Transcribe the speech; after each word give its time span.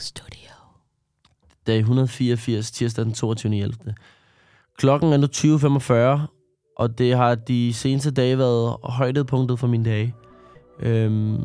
Studio. 0.00 0.50
Dag 1.66 1.78
184, 1.78 2.70
tirsdag 2.70 3.04
den 3.04 3.12
22. 3.12 3.56
11. 3.56 3.94
Klokken 4.78 5.12
er 5.12 5.16
nu 5.16 5.26
20.45, 5.26 6.26
og 6.76 6.98
det 6.98 7.16
har 7.16 7.34
de 7.34 7.74
seneste 7.74 8.10
dage 8.10 8.38
været 8.38 8.76
højdepunktet 8.82 9.58
for 9.58 9.66
mine 9.66 9.84
dage. 9.84 10.14
Øhm, 10.80 11.42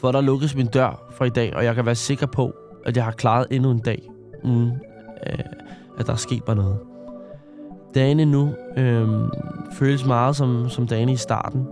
for 0.00 0.12
der 0.12 0.20
lukkes 0.20 0.54
min 0.54 0.66
dør 0.66 1.12
for 1.16 1.24
i 1.24 1.28
dag, 1.30 1.56
og 1.56 1.64
jeg 1.64 1.74
kan 1.74 1.86
være 1.86 1.94
sikker 1.94 2.26
på, 2.26 2.54
at 2.86 2.96
jeg 2.96 3.04
har 3.04 3.12
klaret 3.12 3.46
endnu 3.50 3.70
en 3.70 3.78
dag, 3.80 4.02
uden 4.44 4.72
øh, 5.26 5.38
at 5.98 6.06
der 6.06 6.12
er 6.12 6.16
sket 6.16 6.42
mig 6.46 6.56
noget. 6.56 6.78
Dagene 7.94 8.24
nu 8.24 8.54
øh, 8.76 9.08
føles 9.72 10.04
meget 10.04 10.36
som, 10.36 10.68
som 10.68 10.86
dagene 10.86 11.12
i 11.12 11.16
starten, 11.16 11.66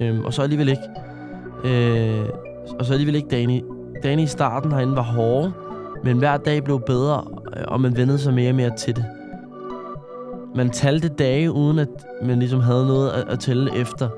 øh, 0.00 0.20
og 0.20 0.34
så 0.34 0.42
alligevel 0.42 0.68
ikke. 0.68 0.82
Øh, 1.64 2.28
og 2.78 2.84
så 2.84 2.92
alligevel 2.92 3.14
ikke 3.14 3.28
dagene, 3.28 3.75
dagene 4.02 4.22
i 4.22 4.26
starten 4.26 4.72
herinde 4.72 4.96
var 4.96 5.02
hårde, 5.02 5.52
men 6.04 6.18
hver 6.18 6.36
dag 6.36 6.64
blev 6.64 6.80
bedre, 6.80 7.24
øh, 7.56 7.64
og 7.68 7.80
man 7.80 7.96
vendede 7.96 8.18
sig 8.18 8.34
mere 8.34 8.50
og 8.50 8.54
mere 8.54 8.76
til 8.76 8.96
det. 8.96 9.04
Man 10.54 10.70
talte 10.70 11.08
dage, 11.08 11.52
uden 11.52 11.78
at 11.78 11.88
man 12.22 12.38
ligesom 12.38 12.60
havde 12.60 12.86
noget 12.86 13.10
at, 13.10 13.28
at 13.28 13.38
tælle 13.38 13.76
efter. 13.76 14.08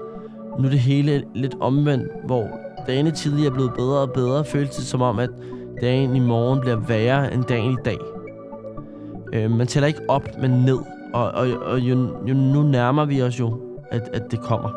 Nu 0.58 0.64
er 0.64 0.70
det 0.70 0.78
hele 0.78 1.22
lidt 1.34 1.54
omvendt, 1.60 2.12
hvor 2.24 2.48
dagene 2.86 3.10
tidligere 3.10 3.50
er 3.50 3.54
blevet 3.54 3.72
bedre 3.74 3.98
og 3.98 4.12
bedre, 4.12 4.44
føles 4.44 4.70
det 4.70 4.84
som 4.84 5.02
om, 5.02 5.18
at 5.18 5.30
dagen 5.80 6.16
i 6.16 6.20
morgen 6.20 6.60
bliver 6.60 6.76
værre 6.76 7.34
end 7.34 7.44
dagen 7.44 7.72
i 7.72 7.82
dag. 7.84 7.98
Øh, 9.32 9.50
man 9.50 9.66
tæller 9.66 9.86
ikke 9.86 10.00
op, 10.08 10.28
men 10.40 10.50
ned. 10.50 10.78
Og, 11.12 11.30
og, 11.30 11.48
og 11.64 11.80
jo, 11.80 11.96
jo 12.28 12.34
nu 12.34 12.62
nærmer 12.62 13.04
vi 13.04 13.22
os 13.22 13.40
jo, 13.40 13.60
at, 13.90 14.10
at 14.12 14.22
det 14.30 14.40
kommer. 14.40 14.68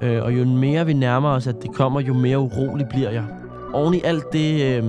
Øh, 0.00 0.22
og 0.22 0.38
jo 0.38 0.44
mere 0.44 0.86
vi 0.86 0.92
nærmer 0.92 1.28
os, 1.28 1.46
at 1.46 1.62
det 1.62 1.74
kommer, 1.74 2.00
jo 2.00 2.14
mere 2.14 2.38
urolig 2.38 2.88
bliver 2.88 3.10
jeg. 3.10 3.24
Oven 3.74 3.94
i 3.94 4.00
alt 4.04 4.32
det, 4.32 4.62
øh, 4.62 4.84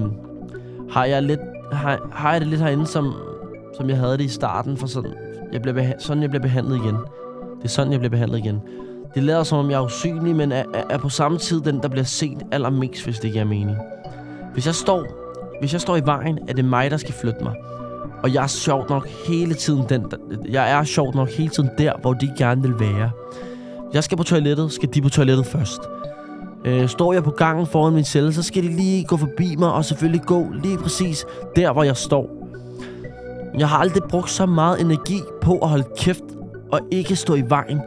har 0.90 1.06
jeg 1.06 1.24
lidt, 1.24 1.40
har, 1.72 2.10
har 2.12 2.32
jeg 2.32 2.42
det 2.42 2.48
lidt 2.50 2.62
herinde, 2.62 2.88
som, 2.88 3.14
som 3.78 3.90
jeg 3.90 3.98
havde 3.98 4.18
det 4.18 4.24
i 4.24 4.28
starten, 4.28 4.78
for 4.78 4.88
sådan 4.88 5.12
jeg 5.54 5.62
bliver 5.62 5.82
beha- 5.82 6.00
sådan 6.00 6.22
jeg 6.22 6.30
bliver 6.30 6.42
behandlet 6.42 6.76
igen. 6.76 6.96
Det 7.58 7.64
er 7.64 7.68
sådan, 7.68 7.92
jeg 7.92 8.00
bliver 8.00 8.10
behandlet 8.10 8.38
igen. 8.38 8.62
Det 9.16 9.24
lader 9.24 9.44
som 9.44 9.58
om, 9.58 9.72
jeg 9.72 9.78
er 9.78 9.86
usynlig, 9.86 10.36
men 10.36 10.52
er, 10.52 10.64
er, 10.90 10.98
på 10.98 11.10
samme 11.10 11.38
tid 11.38 11.62
den, 11.62 11.80
der 11.82 11.88
bliver 11.88 12.04
set 12.04 12.38
allermest, 12.52 13.04
hvis 13.04 13.20
det 13.20 13.28
ikke 13.28 13.40
er 13.40 13.46
mening. 13.46 13.78
Hvis 14.54 14.66
jeg 14.66 14.76
står, 14.76 15.04
hvis 15.60 15.74
jeg 15.74 15.82
står 15.82 15.98
i 15.98 16.02
vejen, 16.06 16.40
er 16.48 16.54
det 16.54 16.66
mig, 16.66 16.92
der 16.92 16.98
skal 16.98 17.14
flytte 17.14 17.44
mig. 17.44 17.54
Og 18.24 18.34
jeg 18.34 18.44
er 18.44 18.48
sjovt 18.48 18.90
nok 18.90 19.08
hele 19.28 19.54
tiden 19.54 19.86
den, 19.90 20.02
der, 20.12 20.18
jeg 20.50 20.72
er 20.72 20.84
sjovt 20.84 21.16
nok 21.16 21.30
hele 21.30 21.50
tiden 21.50 21.70
der, 21.78 21.94
hvor 22.02 22.14
de 22.14 22.32
gerne 22.38 22.62
vil 22.62 22.80
være. 22.80 23.12
Jeg 23.94 24.04
skal 24.04 24.18
på 24.18 24.24
toilettet, 24.24 24.72
skal 24.72 24.90
de 24.94 25.02
på 25.02 25.10
toilettet 25.10 25.46
først. 25.46 25.82
Øh, 26.66 26.90
står 26.90 27.14
jeg 27.14 27.24
på 27.24 27.32
gangen 27.32 27.68
foran 27.68 27.94
min 27.94 28.04
celle, 28.04 28.34
så 28.34 28.44
skal 28.44 28.64
de 28.64 28.68
lige 28.68 29.04
gå 29.06 29.18
forbi 29.18 29.56
mig, 29.56 29.74
og 29.74 29.86
selvfølgelig 29.86 30.22
gå 30.22 30.46
lige 30.64 30.78
præcis 30.78 31.26
der, 31.56 31.74
hvor 31.74 31.84
jeg 31.84 31.98
står. 31.98 32.30
Jeg 33.58 33.70
har 33.70 33.78
aldrig 33.78 34.04
brugt 34.10 34.30
så 34.30 34.46
meget 34.46 34.82
energi 34.82 35.20
på 35.42 35.58
at 35.58 35.70
holde 35.70 35.86
kæft 35.98 36.24
og 36.72 36.80
ikke 36.92 37.16
stå 37.16 37.36
i 37.36 37.44
vejen. 37.50 37.80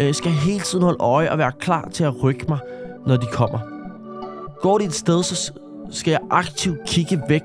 Øh, 0.00 0.06
Jeg 0.06 0.14
skal 0.14 0.30
hele 0.32 0.60
tiden 0.60 0.84
holde 0.84 0.98
øje 1.00 1.30
og 1.30 1.38
være 1.38 1.52
klar 1.58 1.88
til 1.92 2.04
at 2.04 2.22
rykke 2.22 2.44
mig, 2.48 2.58
når 3.06 3.16
de 3.16 3.26
kommer. 3.32 3.58
Går 4.62 4.78
de 4.78 4.84
et 4.84 4.94
sted, 4.94 5.22
så 5.22 5.52
skal 5.90 6.10
jeg 6.10 6.20
aktivt 6.30 6.78
kigge 6.86 7.22
væk. 7.28 7.42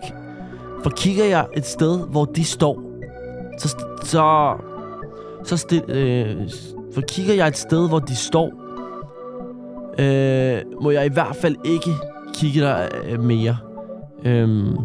For 0.84 0.90
kigger 0.90 1.26
jeg 1.26 1.46
et 1.58 1.66
sted, 1.66 2.00
hvor 2.12 2.26
de 2.26 2.44
står, 2.46 2.82
så, 3.60 3.68
st- 3.68 4.06
så, 4.06 4.54
så 5.44 5.58
stil, 5.58 5.84
øh, 5.88 6.36
for 6.94 7.02
kigger 7.02 7.34
jeg 7.34 7.48
et 7.48 7.58
sted, 7.58 7.88
hvor 7.90 8.00
de 8.00 8.16
står, 8.16 8.52
øh, 10.00 10.62
må 10.82 10.92
jeg 10.92 11.06
i 11.06 11.10
hvert 11.14 11.36
fald 11.36 11.56
ikke 11.66 11.92
kigge 12.34 12.62
der 12.62 12.88
øh, 13.10 13.24
mere. 13.24 13.58
Øhm, 14.26 14.78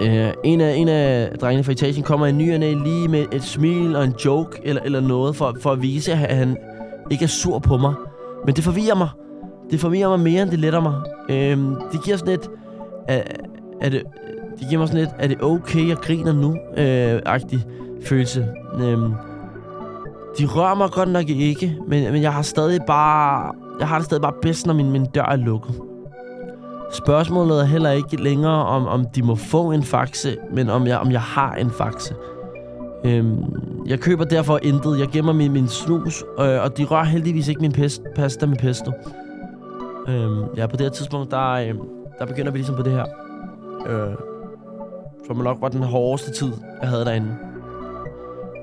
øh, 0.00 0.32
en, 0.44 0.60
af, 0.60 0.74
en 0.74 0.88
af 0.88 1.30
drengene 1.40 1.64
fra 1.64 1.72
etagen 1.72 2.02
kommer 2.02 2.26
i 2.26 2.32
ny 2.32 2.54
og 2.54 2.58
lige 2.60 3.08
med 3.08 3.26
et 3.32 3.42
smil 3.42 3.96
og 3.96 4.04
en 4.04 4.14
joke 4.24 4.60
eller, 4.64 4.82
eller 4.82 5.00
noget, 5.00 5.36
for, 5.36 5.56
for 5.60 5.70
at 5.70 5.82
vise, 5.82 6.12
at 6.12 6.36
han 6.36 6.56
ikke 7.10 7.24
er 7.24 7.28
sur 7.28 7.58
på 7.58 7.76
mig. 7.76 7.94
Men 8.46 8.56
det 8.56 8.64
forvirrer 8.64 8.94
mig. 8.94 9.08
Det 9.70 9.80
forvirrer 9.80 10.08
mig 10.08 10.20
mere, 10.20 10.42
end 10.42 10.50
det 10.50 10.58
letter 10.58 10.80
mig. 10.80 10.94
Øhm, 11.28 11.74
det 11.92 12.04
giver 12.04 12.16
sådan 12.16 12.34
et... 12.34 12.50
Er, 13.08 13.22
er 13.80 13.88
det, 13.88 14.02
det 14.58 14.68
giver 14.68 14.78
mig 14.78 14.88
sådan 14.88 15.02
et, 15.02 15.10
er 15.18 15.28
det 15.28 15.42
okay, 15.42 15.88
jeg 15.88 15.96
griner 15.96 16.32
nu? 16.32 16.56
Øh, 16.76 17.22
agtig 17.26 17.60
følelse. 18.04 18.48
Øhm, 18.80 19.12
de 20.38 20.46
rører 20.46 20.74
mig 20.74 20.90
godt 20.90 21.08
nok 21.08 21.28
ikke, 21.28 21.76
men, 21.88 22.12
men 22.12 22.22
jeg 22.22 22.32
har 22.32 22.42
stadig 22.42 22.80
bare... 22.86 23.52
Jeg 23.80 23.88
har 23.88 23.96
det 23.96 24.04
stadig 24.04 24.22
bare 24.22 24.32
bedst, 24.42 24.66
når 24.66 24.74
min, 24.74 24.90
min 24.90 25.04
dør 25.04 25.22
er 25.22 25.36
lukket. 25.36 25.74
Spørgsmålet 26.92 27.60
er 27.60 27.64
heller 27.64 27.90
ikke 27.90 28.16
længere, 28.16 28.66
om, 28.66 28.86
om 28.86 29.06
de 29.14 29.22
må 29.22 29.34
få 29.34 29.72
en 29.72 29.82
faxe, 29.82 30.36
men 30.52 30.70
om 30.70 30.86
jeg, 30.86 30.98
om 30.98 31.12
jeg 31.12 31.20
har 31.20 31.54
en 31.54 31.70
faxe. 31.70 32.14
Øhm, 33.04 33.44
jeg 33.86 34.00
køber 34.00 34.24
derfor 34.24 34.58
intet. 34.62 34.98
Jeg 34.98 35.08
gemmer 35.08 35.32
min, 35.32 35.52
min 35.52 35.68
snus, 35.68 36.24
øh, 36.40 36.62
og 36.62 36.78
de 36.78 36.84
rører 36.84 37.04
heldigvis 37.04 37.48
ikke 37.48 37.60
min 37.60 37.72
pest, 37.72 38.02
pasta 38.14 38.46
med 38.46 38.56
pesto. 38.56 38.92
Øhm, 40.08 40.44
ja, 40.56 40.66
på 40.66 40.76
det 40.76 40.80
her 40.80 40.90
tidspunkt, 40.90 41.30
der, 41.30 41.50
øh, 41.50 41.74
der 42.18 42.26
begynder 42.26 42.50
vi 42.52 42.58
ligesom 42.58 42.76
på 42.76 42.82
det 42.82 42.92
her. 42.92 43.04
Øh, 43.88 44.14
som 45.26 45.36
nok 45.36 45.58
var 45.60 45.68
den 45.68 45.82
hårdeste 45.82 46.32
tid, 46.32 46.52
jeg 46.80 46.88
havde 46.88 47.04
derinde. 47.04 47.36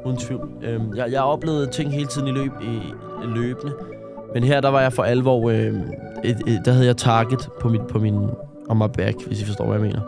Uden 0.05 0.17
tvivl. 0.17 0.49
Øhm, 0.63 0.95
jeg, 0.95 1.11
jeg 1.11 1.21
oplevede 1.21 1.67
ting 1.67 1.91
hele 1.93 2.05
tiden 2.05 2.27
i 2.27 2.31
løb 2.31 2.51
i, 2.61 2.79
løbende. 3.25 3.73
Men 4.33 4.43
her, 4.43 4.61
der 4.61 4.69
var 4.69 4.81
jeg 4.81 4.93
for 4.93 5.03
alvor... 5.03 5.49
Øh, 5.49 5.73
et, 6.23 6.37
et, 6.47 6.61
der 6.65 6.71
havde 6.71 6.85
jeg 6.85 6.97
target 6.97 7.49
på, 7.59 7.69
mit, 7.69 7.81
på 7.81 7.99
min... 7.99 8.29
On 8.69 8.77
my 8.77 8.89
back, 8.97 9.27
hvis 9.27 9.41
I 9.41 9.45
forstår, 9.45 9.65
hvad 9.65 9.75
jeg 9.75 9.81
mener. 9.81 10.01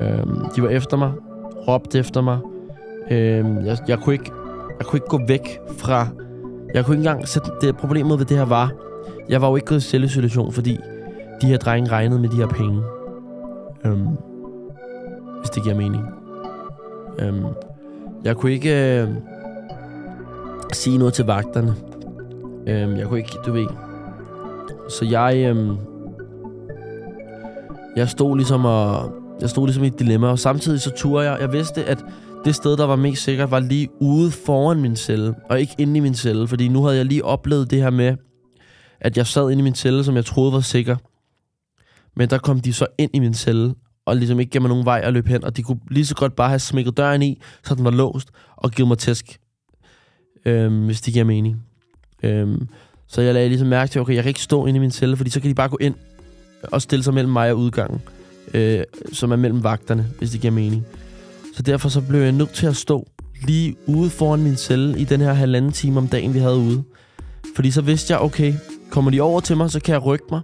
Øhm, 0.00 0.50
de 0.56 0.62
var 0.62 0.68
efter 0.68 0.96
mig. 0.96 1.12
Råbte 1.68 1.98
efter 1.98 2.20
mig. 2.20 2.38
Øhm, 3.10 3.66
jeg, 3.66 3.78
jeg, 3.88 3.98
kunne 3.98 4.12
ikke, 4.12 4.32
jeg 4.78 4.86
kunne 4.86 4.96
ikke 4.96 5.08
gå 5.08 5.20
væk 5.26 5.60
fra... 5.78 6.06
Jeg 6.74 6.84
kunne 6.84 6.96
ikke 6.96 7.08
engang 7.08 7.28
sætte... 7.28 7.50
Det 7.60 7.76
problemet 7.76 8.18
ved 8.18 8.26
det 8.26 8.36
her 8.36 8.44
var... 8.44 8.72
Jeg 9.28 9.42
var 9.42 9.48
jo 9.48 9.56
ikke 9.56 9.66
gået 9.66 9.78
i 9.78 9.88
selvisolation, 9.88 10.52
fordi 10.52 10.78
de 11.42 11.46
her 11.46 11.56
drenge 11.56 11.90
regnede 11.90 12.20
med 12.20 12.28
de 12.28 12.36
her 12.36 12.46
penge. 12.46 12.82
Øhm, 13.84 14.08
hvis 15.38 15.50
det 15.50 15.62
giver 15.62 15.74
mening. 15.74 16.04
Øhm, 17.18 17.44
jeg 18.24 18.36
kunne 18.36 18.52
ikke 18.52 19.00
øh, 19.00 19.08
sige 20.72 20.98
noget 20.98 21.14
til 21.14 21.24
vagterne. 21.24 21.74
Øh, 22.66 22.98
jeg 22.98 23.06
kunne 23.06 23.18
ikke, 23.18 23.36
du 23.46 23.52
ved... 23.52 23.66
Så 24.88 25.04
jeg... 25.04 25.36
Øh, 25.36 25.76
jeg 27.96 28.08
stod 28.08 28.36
ligesom 28.36 28.64
og... 28.64 29.12
Jeg 29.40 29.50
stod 29.50 29.66
ligesom 29.66 29.84
i 29.84 29.86
et 29.86 29.98
dilemma, 29.98 30.28
og 30.28 30.38
samtidig 30.38 30.80
så 30.80 30.90
turde 30.90 31.30
jeg. 31.30 31.40
Jeg 31.40 31.52
vidste, 31.52 31.84
at 31.84 32.04
det 32.44 32.54
sted, 32.54 32.76
der 32.76 32.84
var 32.86 32.96
mest 32.96 33.22
sikkert, 33.22 33.50
var 33.50 33.60
lige 33.60 33.88
ude 34.00 34.30
foran 34.30 34.80
min 34.80 34.96
celle, 34.96 35.34
og 35.50 35.60
ikke 35.60 35.74
inde 35.78 35.96
i 35.96 36.00
min 36.00 36.14
celle. 36.14 36.48
Fordi 36.48 36.68
nu 36.68 36.82
havde 36.82 36.96
jeg 36.96 37.04
lige 37.04 37.24
oplevet 37.24 37.70
det 37.70 37.82
her 37.82 37.90
med, 37.90 38.16
at 39.00 39.16
jeg 39.16 39.26
sad 39.26 39.50
inde 39.50 39.60
i 39.60 39.64
min 39.64 39.74
celle, 39.74 40.04
som 40.04 40.16
jeg 40.16 40.24
troede 40.24 40.52
var 40.52 40.60
sikker. 40.60 40.96
Men 42.16 42.30
der 42.30 42.38
kom 42.38 42.60
de 42.60 42.72
så 42.72 42.86
ind 42.98 43.10
i 43.14 43.18
min 43.18 43.34
celle, 43.34 43.74
og 44.06 44.16
ligesom 44.16 44.40
ikke 44.40 44.50
gav 44.50 44.62
mig 44.62 44.68
nogen 44.68 44.84
vej 44.84 45.00
at 45.04 45.12
løbe 45.12 45.28
hen, 45.28 45.44
og 45.44 45.56
de 45.56 45.62
kunne 45.62 45.80
lige 45.90 46.06
så 46.06 46.14
godt 46.14 46.36
bare 46.36 46.48
have 46.48 46.58
smækket 46.58 46.96
døren 46.96 47.22
i, 47.22 47.40
så 47.64 47.74
den 47.74 47.84
var 47.84 47.90
låst, 47.90 48.28
og 48.56 48.70
givet 48.70 48.88
mig 48.88 48.98
tæsk. 48.98 49.38
Øhm, 50.44 50.84
hvis 50.84 51.00
det 51.00 51.12
giver 51.12 51.24
mening. 51.24 51.62
Øhm, 52.22 52.68
så 53.06 53.20
jeg 53.20 53.34
lagde 53.34 53.48
ligesom 53.48 53.68
mærke 53.68 53.90
til, 53.90 54.00
okay, 54.00 54.14
jeg 54.14 54.22
kan 54.22 54.30
ikke 54.30 54.42
stå 54.42 54.66
inde 54.66 54.76
i 54.76 54.80
min 54.80 54.90
celle, 54.90 55.16
fordi 55.16 55.30
så 55.30 55.40
kan 55.40 55.50
de 55.50 55.54
bare 55.54 55.68
gå 55.68 55.78
ind 55.80 55.94
og 56.62 56.82
stille 56.82 57.02
sig 57.02 57.14
mellem 57.14 57.32
mig 57.32 57.50
og 57.50 57.58
udgangen, 57.58 58.00
øh, 58.54 58.84
som 59.12 59.32
er 59.32 59.36
mellem 59.36 59.64
vagterne, 59.64 60.06
hvis 60.18 60.30
det 60.30 60.40
giver 60.40 60.52
mening. 60.52 60.86
Så 61.56 61.62
derfor 61.62 61.88
så 61.88 62.00
blev 62.00 62.20
jeg 62.20 62.32
nødt 62.32 62.50
til 62.50 62.66
at 62.66 62.76
stå 62.76 63.06
lige 63.46 63.76
ude 63.86 64.10
foran 64.10 64.42
min 64.42 64.56
celle 64.56 64.98
i 64.98 65.04
den 65.04 65.20
her 65.20 65.32
halvanden 65.32 65.72
time 65.72 65.98
om 65.98 66.08
dagen, 66.08 66.34
vi 66.34 66.38
havde 66.38 66.56
ude. 66.56 66.82
Fordi 67.56 67.70
så 67.70 67.82
vidste 67.82 68.12
jeg, 68.12 68.20
okay, 68.20 68.54
kommer 68.90 69.10
de 69.10 69.20
over 69.20 69.40
til 69.40 69.56
mig, 69.56 69.70
så 69.70 69.80
kan 69.80 69.92
jeg 69.92 70.04
rykke 70.04 70.24
mig. 70.30 70.40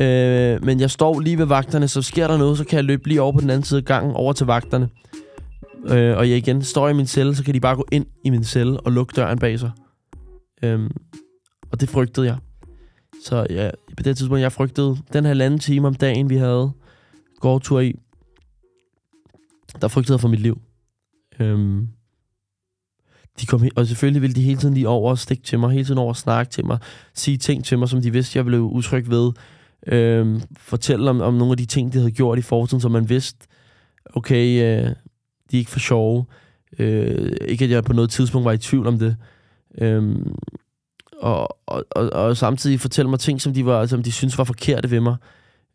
Øh, 0.00 0.64
men 0.64 0.80
jeg 0.80 0.90
står 0.90 1.20
lige 1.20 1.38
ved 1.38 1.46
vagterne, 1.46 1.88
så 1.88 2.02
sker 2.02 2.26
der 2.26 2.36
noget, 2.38 2.58
så 2.58 2.64
kan 2.64 2.76
jeg 2.76 2.84
løbe 2.84 3.08
lige 3.08 3.22
over 3.22 3.32
på 3.32 3.40
den 3.40 3.50
anden 3.50 3.64
side 3.64 3.78
af 3.78 3.84
gangen, 3.84 4.14
over 4.14 4.32
til 4.32 4.46
vagterne. 4.46 4.88
Øh, 5.86 6.16
og 6.16 6.30
jeg 6.30 6.36
igen 6.36 6.62
står 6.62 6.88
i 6.88 6.92
min 6.92 7.06
celle, 7.06 7.36
så 7.36 7.44
kan 7.44 7.54
de 7.54 7.60
bare 7.60 7.76
gå 7.76 7.86
ind 7.92 8.06
i 8.24 8.30
min 8.30 8.44
celle 8.44 8.80
og 8.80 8.92
lukke 8.92 9.12
døren 9.16 9.38
bag 9.38 9.58
sig. 9.58 9.70
Øh, 10.62 10.90
og 11.72 11.80
det 11.80 11.88
frygtede 11.88 12.26
jeg. 12.26 12.36
Så 13.24 13.46
ja, 13.50 13.70
på 13.96 14.02
det 14.02 14.16
tidspunkt, 14.16 14.40
jeg 14.40 14.52
frygtede 14.52 14.96
den 15.12 15.24
her 15.24 15.58
time 15.58 15.86
om 15.86 15.94
dagen, 15.94 16.30
vi 16.30 16.36
havde 16.36 16.72
gårdtur 17.40 17.80
i. 17.80 17.94
Der 19.80 19.88
frygtede 19.88 20.12
jeg 20.12 20.20
for 20.20 20.28
mit 20.28 20.40
liv. 20.40 20.60
Øhm, 21.40 21.88
de 23.40 23.46
kom 23.46 23.68
og 23.76 23.86
selvfølgelig 23.86 24.22
ville 24.22 24.34
de 24.34 24.42
hele 24.42 24.60
tiden 24.60 24.74
lige 24.74 24.88
over 24.88 25.10
og 25.10 25.18
stikke 25.18 25.42
til 25.42 25.58
mig, 25.58 25.70
hele 25.70 25.84
tiden 25.84 25.98
over 25.98 26.08
og 26.08 26.16
snakke 26.16 26.52
til 26.52 26.66
mig, 26.66 26.78
sige 27.14 27.36
ting 27.36 27.64
til 27.64 27.78
mig, 27.78 27.88
som 27.88 28.02
de 28.02 28.12
vidste, 28.12 28.36
jeg 28.36 28.44
blev 28.44 28.62
utryg 28.62 29.10
ved. 29.10 29.32
Øhm, 29.86 30.40
fortælle 30.56 31.10
om, 31.10 31.20
om 31.20 31.34
nogle 31.34 31.52
af 31.52 31.56
de 31.56 31.66
ting, 31.66 31.92
de 31.92 31.98
havde 31.98 32.10
gjort 32.10 32.38
i 32.38 32.42
fortiden, 32.42 32.80
som 32.80 32.92
man 32.92 33.08
vidste, 33.08 33.46
okay, 34.14 34.46
øh, 34.46 34.88
de 35.50 35.56
er 35.56 35.58
ikke 35.58 35.70
for 35.70 35.78
sjove. 35.78 36.24
Øh, 36.78 37.32
ikke 37.48 37.64
at 37.64 37.70
jeg 37.70 37.84
på 37.84 37.92
noget 37.92 38.10
tidspunkt 38.10 38.44
var 38.44 38.52
i 38.52 38.58
tvivl 38.58 38.86
om 38.86 38.98
det. 38.98 39.16
Øh, 39.78 40.16
og, 41.20 41.58
og, 41.66 41.84
og, 41.90 42.10
og 42.12 42.36
samtidig 42.36 42.80
fortælle 42.80 43.10
mig 43.10 43.18
ting, 43.18 43.40
som 43.40 43.54
de, 43.54 43.66
var, 43.66 43.86
som 43.86 44.02
de 44.02 44.12
synes 44.12 44.38
var 44.38 44.44
forkerte 44.44 44.90
ved 44.90 45.00
mig. 45.00 45.16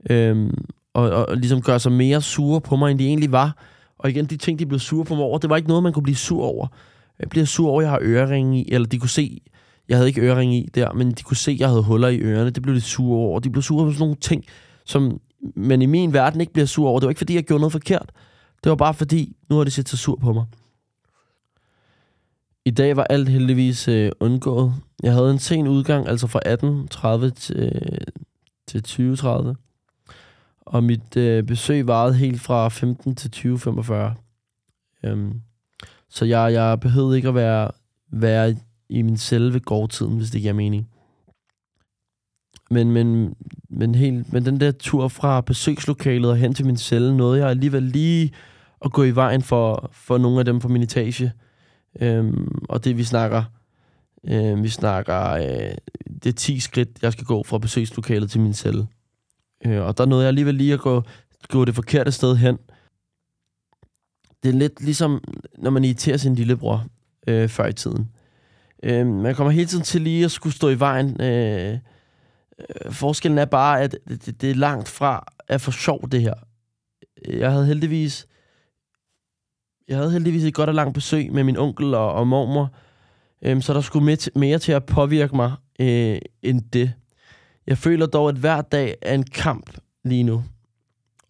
Øh, 0.10 0.50
og, 0.94 1.10
og, 1.10 1.30
og 1.30 1.38
ligesom 1.38 1.62
gøre 1.62 1.80
sig 1.80 1.92
mere 1.92 2.22
sure 2.22 2.62
på 2.62 2.76
mig, 2.76 2.92
end 2.92 3.00
de 3.00 3.06
egentlig 3.06 3.32
var. 3.32 3.58
Og 3.98 4.10
igen, 4.10 4.26
de 4.26 4.38
ting, 4.38 4.60
de 4.60 4.66
blev 4.66 4.80
sure 4.80 5.06
på 5.06 5.16
mig 5.16 5.24
over, 5.24 5.38
det 5.38 5.50
var 5.50 5.56
ikke 5.56 5.68
noget, 5.68 5.84
man 5.84 5.94
kunne 5.94 6.04
blive 6.04 6.16
sur 6.16 6.46
over. 6.46 6.68
Jeg 7.20 7.30
bliver 7.30 7.46
sur 7.46 7.70
over, 7.70 7.82
at 7.82 7.84
jeg 7.84 7.92
har 7.92 8.00
øreringe 8.02 8.62
i, 8.62 8.72
eller 8.72 8.88
de 8.88 9.00
kunne 9.00 9.10
se, 9.10 9.42
jeg 9.90 9.98
havde 9.98 10.08
ikke 10.08 10.22
ørering 10.22 10.56
i 10.56 10.70
der, 10.76 10.94
men 10.94 11.12
de 11.12 11.24
kunne 11.24 11.38
se, 11.38 11.52
at 11.52 11.60
jeg 11.60 11.70
havde 11.70 11.84
huller 11.84 12.08
i 12.08 12.20
ørerne. 12.20 12.50
Det 12.50 12.64
blev 12.64 12.76
de 12.76 12.82
sure 12.82 13.20
over. 13.20 13.40
De 13.40 13.50
blev 13.50 13.62
sure 13.62 13.84
over 13.84 13.92
sådan 13.92 14.00
nogle 14.00 14.16
ting, 14.16 14.46
som 14.86 15.22
man 15.56 15.82
i 15.82 15.86
min 15.86 16.14
verden 16.14 16.42
ikke 16.42 16.54
bliver 16.54 16.66
sur 16.66 16.90
over. 16.90 17.00
Det 17.00 17.06
var 17.06 17.12
ikke, 17.12 17.20
fordi 17.20 17.36
jeg 17.36 17.44
gjorde 17.44 17.62
noget 17.62 17.72
forkert. 17.72 18.12
Det 18.64 18.70
var 18.70 18.76
bare 18.76 18.94
fordi, 18.94 19.36
nu 19.50 19.56
har 19.56 19.64
de 19.64 19.72
set 19.72 19.90
sig 19.90 20.00
sur 20.00 20.16
på 20.16 20.34
mig. 20.34 20.46
I 22.66 22.72
dag 22.72 22.96
var 22.96 23.04
alt 23.04 23.30
heldigvis 23.30 23.88
øh, 23.88 24.12
undgået. 24.20 24.74
Jeg 25.04 25.14
havde 25.14 25.32
en 25.32 25.40
sen 25.40 25.68
udgang, 25.68 26.08
altså 26.08 26.28
fra 26.28 26.40
18.30 26.46 27.30
til, 27.30 27.56
øh, 27.58 28.82
til 28.82 28.84
20.30. 28.88 29.54
Og 30.62 30.84
mit 30.84 31.18
øh, 31.18 31.44
besøg 31.44 31.88
varede 31.88 32.14
helt 32.14 32.42
fra 32.42 32.70
15 32.70 33.16
til 33.16 33.30
20.45. 33.36 33.94
Øhm, 35.04 35.42
så 36.10 36.26
jeg, 36.26 36.54
jeg 36.54 36.80
behøvede 36.80 37.18
ikke 37.18 37.28
at 37.28 37.36
være, 37.36 37.72
være 38.12 38.56
i 38.90 39.02
min 39.02 39.18
selve 39.18 39.60
gårdtiden, 39.60 40.18
hvis 40.18 40.32
det 40.32 40.42
giver 40.42 40.54
mening. 40.54 40.90
Men, 42.72 42.92
men, 42.92 43.36
men, 43.70 43.96
helt, 43.96 44.34
men 44.34 44.46
den 44.46 44.60
der 44.60 44.72
tur 44.72 45.08
fra 45.08 45.42
besøgslokalet 45.42 46.32
og 46.32 46.38
hen 46.38 46.54
til 46.54 46.66
min 46.66 46.78
celle, 46.78 47.18
nåede 47.18 47.40
jeg 47.40 47.50
alligevel 47.50 47.84
lige 47.84 48.34
at 48.86 48.92
gå 48.92 49.04
i 49.04 49.16
vejen 49.16 49.42
for, 49.42 49.90
for 49.94 50.18
nogle 50.18 50.40
af 50.40 50.46
dem 50.46 50.62
fra 50.62 50.70
min 50.70 50.82
etage. 50.82 51.32
Øhm, 52.02 52.66
og 52.70 52.86
det 52.86 52.98
vi 52.98 53.04
snakker, 53.04 53.44
øh, 54.28 54.64
vi 54.64 54.70
snakker, 54.70 55.32
øh, 55.32 55.78
det 56.24 56.30
er 56.30 56.34
10 56.34 56.60
skridt, 56.60 56.90
jeg 57.02 57.14
skal 57.14 57.26
gå 57.26 57.44
fra 57.44 57.58
besøgslokalet 57.58 58.32
til 58.32 58.42
min 58.42 58.54
celle. 58.54 58.88
Øh, 59.66 59.82
og 59.82 59.98
der 59.98 60.06
nåede 60.06 60.24
jeg 60.24 60.28
alligevel 60.28 60.56
lige 60.56 60.74
at 60.74 60.80
gå, 60.80 61.04
gå 61.50 61.66
det 61.66 61.76
forkerte 61.76 62.12
sted 62.12 62.36
hen. 62.36 62.58
Det 64.44 64.50
er 64.50 64.54
lidt 64.54 64.82
ligesom, 64.82 65.24
når 65.58 65.72
man 65.72 65.84
irriterer 65.84 66.18
sin 66.18 66.36
lillebror 66.36 66.86
øh, 67.28 67.50
før 67.50 67.68
i 67.68 67.74
tiden. 67.74 68.10
Øh, 68.84 69.08
man 69.08 69.36
kommer 69.36 69.52
hele 69.52 69.68
tiden 69.68 69.84
til 69.84 70.02
lige 70.02 70.26
at 70.26 70.32
skulle 70.32 70.56
stå 70.56 70.70
i 70.70 70.80
vejen. 70.80 71.22
Øh, 71.22 71.74
øh 71.74 72.92
forskellen 72.92 73.38
er 73.38 73.46
bare, 73.46 73.82
at 73.82 73.98
det, 74.08 74.42
det 74.42 74.52
er 74.52 74.56
langt 74.56 74.90
fra 74.90 75.34
at 75.48 75.62
få 75.62 75.72
sjov, 75.72 76.10
det 76.10 76.22
her. 76.22 76.34
Jeg 77.28 77.52
havde 77.52 77.66
heldigvis 77.66 78.28
jeg 79.90 79.98
havde 79.98 80.12
heldigvis 80.12 80.44
et 80.44 80.54
godt 80.54 80.70
og 80.70 80.76
langt 80.76 80.94
besøg 80.94 81.34
med 81.34 81.44
min 81.44 81.58
onkel 81.58 81.94
og, 81.94 82.14
og 82.14 82.28
mormor, 82.28 82.74
øhm, 83.42 83.62
så 83.62 83.74
der 83.74 83.82
skulle 83.82 84.06
mere, 84.06 84.18
mere 84.36 84.60
til 84.60 84.72
at 84.72 84.86
påvirke 84.86 85.36
mig 85.36 85.54
øh, 85.80 86.18
end 86.42 86.62
det. 86.74 86.94
Jeg 87.68 87.78
føler 87.78 88.06
dog, 88.06 88.30
at 88.30 88.36
hver 88.36 88.62
dag 88.62 88.96
er 89.02 89.14
en 89.14 89.24
kamp 89.24 89.78
lige 90.04 90.24
nu. 90.24 90.44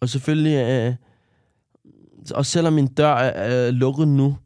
Og 0.00 0.08
selvfølgelig, 0.08 0.56
øh, 0.56 0.94
og 2.34 2.46
selvom 2.46 2.72
min 2.72 2.86
dør 2.86 3.14
er, 3.14 3.30
er 3.30 3.70
lukket 3.70 4.08
nu, 4.08 4.36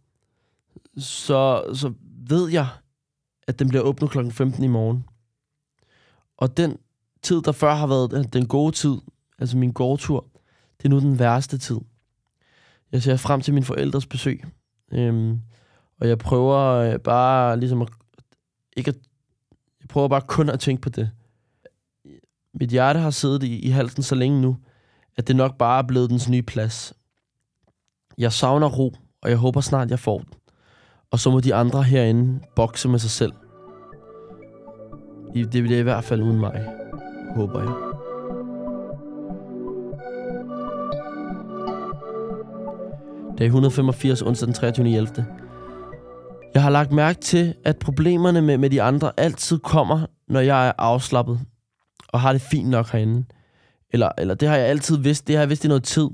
så, 0.98 1.62
så 1.74 1.92
ved 2.28 2.50
jeg, 2.50 2.66
at 3.46 3.58
den 3.58 3.68
bliver 3.68 3.82
åbnet 3.82 4.10
kl. 4.10 4.30
15 4.30 4.64
i 4.64 4.68
morgen. 4.68 5.04
Og 6.36 6.56
den 6.56 6.78
tid, 7.22 7.42
der 7.42 7.52
før 7.52 7.74
har 7.74 7.86
været 7.86 8.12
øh, 8.12 8.24
den 8.32 8.46
gode 8.46 8.72
tid, 8.72 8.96
altså 9.38 9.56
min 9.56 9.72
gårdtur, 9.72 10.26
det 10.76 10.84
er 10.84 10.88
nu 10.88 11.00
den 11.00 11.18
værste 11.18 11.58
tid. 11.58 11.80
Jeg 12.92 13.02
ser 13.02 13.16
frem 13.16 13.40
til 13.40 13.54
min 13.54 13.64
forældres 13.64 14.06
besøg. 14.06 14.44
Øhm, 14.92 15.40
og 16.00 16.08
jeg 16.08 16.18
prøver 16.18 16.56
øh, 16.56 16.98
bare 16.98 17.56
ligesom 17.58 17.82
at, 17.82 17.88
ikke 18.76 18.88
at, 18.88 18.96
jeg 19.80 19.88
prøver 19.88 20.08
bare 20.08 20.20
kun 20.20 20.48
at 20.48 20.60
tænke 20.60 20.82
på 20.82 20.88
det. 20.88 21.10
Mit 22.54 22.70
hjerte 22.70 23.00
har 23.00 23.10
siddet 23.10 23.42
i, 23.42 23.58
i 23.58 23.68
halsen 23.68 24.02
så 24.02 24.14
længe 24.14 24.40
nu, 24.40 24.56
at 25.16 25.28
det 25.28 25.36
nok 25.36 25.58
bare 25.58 25.78
er 25.78 25.86
blevet 25.86 26.10
dens 26.10 26.28
nye 26.28 26.42
plads. 26.42 26.92
Jeg 28.18 28.32
savner 28.32 28.68
ro, 28.68 28.94
og 29.22 29.30
jeg 29.30 29.38
håber 29.38 29.60
snart, 29.60 29.90
jeg 29.90 29.98
får 29.98 30.18
den. 30.18 30.28
Og 31.14 31.20
så 31.20 31.30
må 31.30 31.40
de 31.40 31.54
andre 31.54 31.82
herinde 31.82 32.40
bokse 32.56 32.88
med 32.88 32.98
sig 32.98 33.10
selv. 33.10 33.32
Det 35.34 35.62
bliver 35.62 35.78
i 35.78 35.82
hvert 35.82 36.04
fald 36.04 36.22
uden 36.22 36.40
mig, 36.40 36.66
håber 37.34 37.60
jeg. 37.60 37.72
Dag 43.38 43.46
185, 43.46 44.22
onsdag 44.22 44.46
den 44.46 44.54
23. 44.54 44.96
11. 44.96 45.26
Jeg 46.54 46.62
har 46.62 46.70
lagt 46.70 46.92
mærke 46.92 47.20
til, 47.20 47.54
at 47.64 47.78
problemerne 47.78 48.42
med, 48.42 48.58
med 48.58 48.70
de 48.70 48.82
andre 48.82 49.12
altid 49.16 49.58
kommer, 49.58 50.06
når 50.28 50.40
jeg 50.40 50.68
er 50.68 50.72
afslappet 50.78 51.40
og 52.08 52.20
har 52.20 52.32
det 52.32 52.42
fint 52.42 52.68
nok 52.68 52.88
herinde. 52.88 53.24
Eller, 53.90 54.08
eller 54.18 54.34
det 54.34 54.48
har 54.48 54.56
jeg 54.56 54.66
altid 54.66 54.96
vidst. 54.96 55.26
Det 55.26 55.36
har 55.36 55.42
jeg 55.42 55.48
vidst 55.48 55.64
i 55.64 55.68
noget 55.68 55.84
tid. 55.84 56.08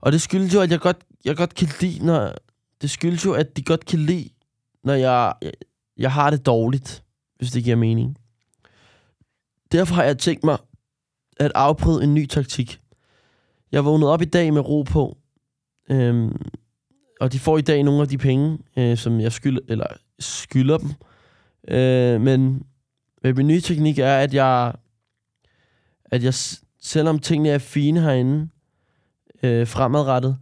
Og 0.00 0.12
det 0.12 0.22
skyldes 0.22 0.54
jo, 0.54 0.60
at 0.60 0.70
jeg 0.70 0.80
godt, 0.80 0.98
jeg 1.24 1.36
godt 1.36 1.54
kan 1.54 1.68
lide, 1.80 2.06
når... 2.06 2.32
Det 2.82 2.90
skyldes 2.90 3.24
jo, 3.24 3.32
at 3.32 3.56
de 3.56 3.62
godt 3.62 3.84
kan 3.84 3.98
lide, 3.98 4.28
når 4.84 4.94
jeg, 4.94 5.32
jeg, 5.42 5.52
jeg 5.96 6.12
har 6.12 6.30
det 6.30 6.46
dårligt, 6.46 7.04
hvis 7.36 7.50
det 7.50 7.64
giver 7.64 7.76
mening. 7.76 8.18
Derfor 9.72 9.94
har 9.94 10.04
jeg 10.04 10.18
tænkt 10.18 10.44
mig 10.44 10.58
at 11.36 11.52
afprøve 11.54 12.02
en 12.02 12.14
ny 12.14 12.26
taktik. 12.26 12.80
Jeg 13.72 13.84
vågnede 13.84 14.12
op 14.12 14.22
i 14.22 14.24
dag 14.24 14.52
med 14.52 14.60
ro 14.68 14.82
på, 14.82 15.18
øhm, 15.90 16.42
og 17.20 17.32
de 17.32 17.38
får 17.38 17.58
i 17.58 17.62
dag 17.62 17.82
nogle 17.82 18.02
af 18.02 18.08
de 18.08 18.18
penge, 18.18 18.58
øh, 18.76 18.96
som 18.96 19.20
jeg 19.20 19.32
skylder, 19.32 19.60
eller 19.68 19.86
skylder 20.18 20.78
dem. 20.78 20.90
Øh, 21.68 22.20
men 22.20 22.66
min 23.24 23.46
nye 23.46 23.60
teknik 23.60 23.98
er, 23.98 24.16
at 24.16 24.34
jeg, 24.34 24.74
at 26.04 26.24
jeg 26.24 26.34
selvom 26.80 27.18
tingene 27.18 27.48
er 27.48 27.58
fine 27.58 28.00
herinde, 28.00 28.48
øh, 29.42 29.66
fremadrettet, 29.66 30.38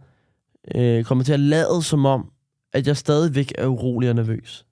øh, 0.75 1.03
kommer 1.03 1.23
til 1.23 1.33
at 1.33 1.39
lade 1.39 1.83
som 1.83 2.05
om, 2.05 2.30
at 2.73 2.87
jeg 2.87 2.97
stadigvæk 2.97 3.51
er 3.57 3.67
urolig 3.67 4.09
og 4.09 4.15
nervøs. 4.15 4.65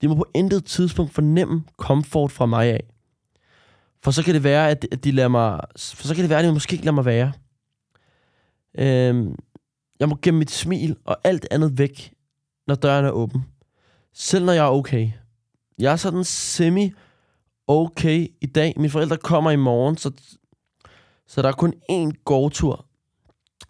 De 0.00 0.08
må 0.08 0.14
på 0.14 0.26
intet 0.34 0.64
tidspunkt 0.64 1.12
fornemme 1.12 1.64
komfort 1.76 2.32
fra 2.32 2.46
mig 2.46 2.66
af. 2.66 2.84
For 4.02 4.10
så 4.10 4.22
kan 4.22 4.34
det 4.34 4.44
være, 4.44 4.70
at 4.70 5.04
de 5.04 5.12
lader 5.12 5.28
mig... 5.28 5.60
For 5.76 6.06
så 6.06 6.14
kan 6.14 6.22
det 6.22 6.30
være, 6.30 6.38
at 6.38 6.44
de 6.44 6.52
måske 6.52 6.72
ikke 6.72 6.84
lader 6.84 6.94
mig 6.94 7.04
være. 7.04 7.32
Øhm, 8.78 9.36
jeg 10.00 10.08
må 10.08 10.18
gemme 10.22 10.38
mit 10.38 10.50
smil 10.50 10.96
og 11.04 11.16
alt 11.24 11.46
andet 11.50 11.78
væk, 11.78 12.14
når 12.66 12.74
døren 12.74 13.04
er 13.04 13.10
åben. 13.10 13.44
Selv 14.14 14.44
når 14.44 14.52
jeg 14.52 14.66
er 14.66 14.70
okay. 14.70 15.10
Jeg 15.78 15.92
er 15.92 15.96
sådan 15.96 16.24
semi 16.24 16.92
okay 17.66 18.26
i 18.40 18.46
dag. 18.46 18.74
Mine 18.76 18.90
forældre 18.90 19.16
kommer 19.16 19.50
i 19.50 19.56
morgen, 19.56 19.96
så, 19.96 20.10
så 21.26 21.42
der 21.42 21.48
er 21.48 21.52
kun 21.52 21.74
én 21.92 22.22
gårdtur 22.24 22.86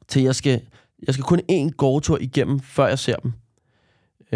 til 0.09 0.23
jeg 0.23 0.35
skal... 0.35 0.67
Jeg 1.07 1.15
skal 1.15 1.25
kun 1.25 1.41
én 1.53 1.71
gårdtur 1.71 2.19
igennem, 2.21 2.61
før 2.61 2.87
jeg 2.87 2.99
ser 2.99 3.17
dem. 3.17 3.33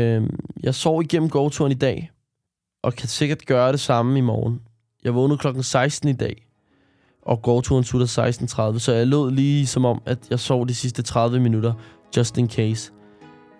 Øhm, 0.00 0.38
jeg 0.62 0.74
sov 0.74 1.02
igennem 1.02 1.28
gåturen 1.28 1.72
i 1.72 1.74
dag, 1.74 2.10
og 2.82 2.94
kan 2.94 3.08
sikkert 3.08 3.46
gøre 3.46 3.72
det 3.72 3.80
samme 3.80 4.18
i 4.18 4.20
morgen. 4.20 4.60
Jeg 5.04 5.14
vågnede 5.14 5.38
klokken 5.38 5.62
16 5.62 6.08
i 6.08 6.12
dag, 6.12 6.46
og 7.22 7.42
gårdturen 7.42 7.84
slutter 7.84 8.28
16.30, 8.72 8.78
så 8.78 8.92
jeg 8.92 9.06
lå 9.06 9.28
lige 9.28 9.66
som 9.66 9.84
om, 9.84 10.02
at 10.06 10.18
jeg 10.30 10.40
sov 10.40 10.68
de 10.68 10.74
sidste 10.74 11.02
30 11.02 11.40
minutter, 11.40 11.72
just 12.16 12.38
in 12.38 12.50
case. 12.50 12.92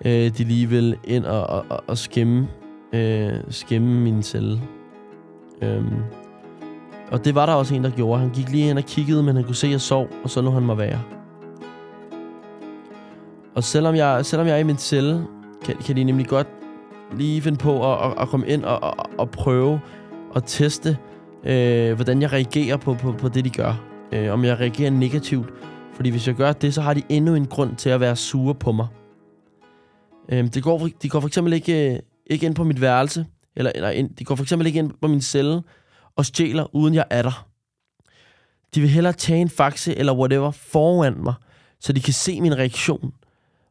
Øh, 0.04 0.38
de 0.38 0.44
lige 0.44 0.68
vil 0.68 0.96
ind 1.04 1.24
og, 1.24 1.46
og, 1.46 1.84
og 1.86 1.98
skimme, 1.98 2.48
øh, 2.92 3.32
skimme 3.50 4.00
min 4.00 4.22
celle. 4.22 4.60
Øhm, 5.62 6.02
og 7.10 7.24
det 7.24 7.34
var 7.34 7.46
der 7.46 7.52
også 7.52 7.74
en, 7.74 7.84
der 7.84 7.90
gjorde. 7.90 8.20
Han 8.20 8.30
gik 8.30 8.50
lige 8.50 8.70
ind 8.70 8.78
og 8.78 8.84
kiggede, 8.84 9.22
men 9.22 9.36
han 9.36 9.44
kunne 9.44 9.54
se, 9.54 9.66
at 9.66 9.72
jeg 9.72 9.80
sov, 9.80 10.08
og 10.24 10.30
så 10.30 10.40
lå 10.40 10.50
han 10.50 10.62
mig 10.62 10.78
være. 10.78 11.02
Og 13.54 13.64
selvom 13.64 13.94
jeg, 13.94 14.26
selvom 14.26 14.46
jeg 14.46 14.54
er 14.54 14.58
i 14.58 14.62
min 14.62 14.78
celle, 14.78 15.26
kan, 15.64 15.76
kan 15.76 15.96
de 15.96 16.04
nemlig 16.04 16.26
godt 16.26 16.48
lige 17.16 17.42
finde 17.42 17.58
på 17.58 17.92
at, 17.92 18.10
at, 18.10 18.22
at 18.22 18.28
komme 18.28 18.48
ind 18.48 18.64
og, 18.64 18.82
og, 18.82 19.10
og 19.18 19.30
prøve 19.30 19.80
at 20.36 20.42
teste, 20.46 20.98
øh, 21.44 21.92
hvordan 21.92 22.22
jeg 22.22 22.32
reagerer 22.32 22.76
på, 22.76 22.94
på, 22.94 23.12
på 23.12 23.28
det, 23.28 23.44
de 23.44 23.50
gør. 23.50 23.84
Øh, 24.12 24.32
om 24.32 24.44
jeg 24.44 24.60
reagerer 24.60 24.90
negativt. 24.90 25.48
Fordi 25.94 26.10
hvis 26.10 26.26
jeg 26.26 26.34
gør 26.34 26.52
det, 26.52 26.74
så 26.74 26.80
har 26.80 26.94
de 26.94 27.02
endnu 27.08 27.34
en 27.34 27.46
grund 27.46 27.76
til 27.76 27.90
at 27.90 28.00
være 28.00 28.16
sure 28.16 28.54
på 28.54 28.72
mig. 28.72 28.86
Øh, 30.28 30.44
det 30.54 30.62
går, 30.62 30.88
de 31.02 31.08
går 31.08 31.20
for 31.20 31.28
eksempel 31.28 31.52
ikke, 31.52 31.92
øh, 31.92 31.98
ikke 32.26 32.46
ind 32.46 32.54
på 32.54 32.64
mit 32.64 32.80
værelse, 32.80 33.26
eller, 33.56 33.72
eller 33.74 33.90
ind, 33.90 34.10
de 34.16 34.24
går 34.24 34.34
for 34.34 34.42
eksempel 34.42 34.66
ikke 34.66 34.78
ind 34.78 34.92
på 35.02 35.08
min 35.08 35.20
celle 35.20 35.62
og 36.16 36.26
stjæler, 36.26 36.74
uden 36.74 36.94
jeg 36.94 37.04
er 37.10 37.22
der. 37.22 37.46
De 38.74 38.80
vil 38.80 38.90
hellere 38.90 39.12
tage 39.12 39.40
en 39.40 39.48
faxe 39.48 39.98
eller 39.98 40.14
whatever 40.14 40.50
foran 40.50 41.14
mig, 41.22 41.34
så 41.80 41.92
de 41.92 42.00
kan 42.00 42.12
se 42.12 42.40
min 42.40 42.58
reaktion. 42.58 43.12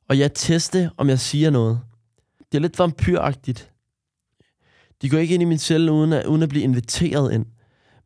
Og 0.09 0.19
jeg 0.19 0.33
teste, 0.33 0.91
om 0.97 1.09
jeg 1.09 1.19
siger 1.19 1.49
noget. 1.49 1.81
Det 2.51 2.57
er 2.57 2.61
lidt 2.61 2.79
vampyragtigt. 2.79 3.71
De 5.01 5.09
går 5.09 5.17
ikke 5.17 5.33
ind 5.33 5.43
i 5.43 5.45
min 5.45 5.57
celle, 5.57 5.91
uden 5.91 6.13
at, 6.13 6.25
uden 6.25 6.43
at 6.43 6.49
blive 6.49 6.63
inviteret 6.63 7.33
ind. 7.33 7.45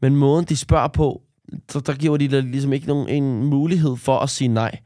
Men 0.02 0.16
måden, 0.16 0.46
de 0.46 0.58
spørger 0.58 0.88
på, 0.88 1.22
så 1.70 1.80
der 1.80 1.94
giver 1.94 2.18
de 2.18 2.28
der 2.28 2.42
ligesom 2.42 2.74
ikke 2.74 2.88
nogen 2.88 3.10
en 3.10 3.44
mulighed 3.44 3.96
for 3.96 4.20
at 4.20 4.30
sige 4.30 4.48
nej. 4.48 4.80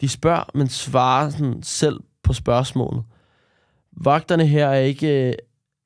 De 0.00 0.08
spørger, 0.08 0.44
men 0.54 0.68
svarer 0.68 1.30
sådan 1.30 1.62
selv 1.62 2.00
på 2.22 2.32
spørgsmålet. 2.32 3.04
Vagterne 3.92 4.46
her 4.46 4.68
er 4.68 4.80
ikke... 4.80 5.28
Øh, 5.28 5.34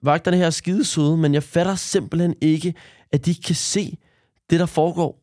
vagterne 0.02 0.36
her 0.36 0.46
er 0.46 0.50
skidesøde, 0.50 1.16
men 1.16 1.34
jeg 1.34 1.42
fatter 1.42 1.74
simpelthen 1.74 2.34
ikke, 2.40 2.74
at 3.12 3.26
de 3.26 3.34
kan 3.34 3.54
se 3.54 3.98
det, 4.50 4.60
der 4.60 4.66
foregår. 4.66 5.22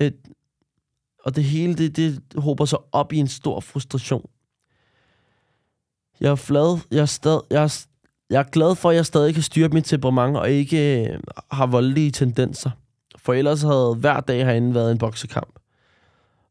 Øh, 0.00 0.12
og 1.24 1.36
det 1.36 1.44
hele, 1.44 1.74
det, 1.74 1.96
det 1.96 2.22
håber 2.36 2.64
sig 2.64 2.78
op 2.92 3.12
i 3.12 3.16
en 3.16 3.28
stor 3.28 3.60
frustration. 3.60 4.30
Jeg 6.20 6.30
er 6.30 6.34
flad, 6.34 6.78
jeg 6.90 7.00
er, 7.00 7.06
stad, 7.06 7.40
jeg 7.50 7.64
er, 7.64 7.86
jeg 8.30 8.38
er 8.38 8.50
glad 8.50 8.74
for, 8.74 8.90
at 8.90 8.96
jeg 8.96 9.06
stadig 9.06 9.34
kan 9.34 9.42
styre 9.42 9.68
mit 9.68 9.84
temperament 9.84 10.36
og 10.36 10.50
ikke 10.50 11.08
øh, 11.08 11.20
har 11.50 11.66
voldelige 11.66 12.10
tendenser. 12.10 12.70
For 13.16 13.32
ellers 13.32 13.62
havde 13.62 13.96
hver 14.00 14.20
dag 14.20 14.46
herinde 14.46 14.74
været 14.74 14.92
en 14.92 14.98
boksekamp. 14.98 15.58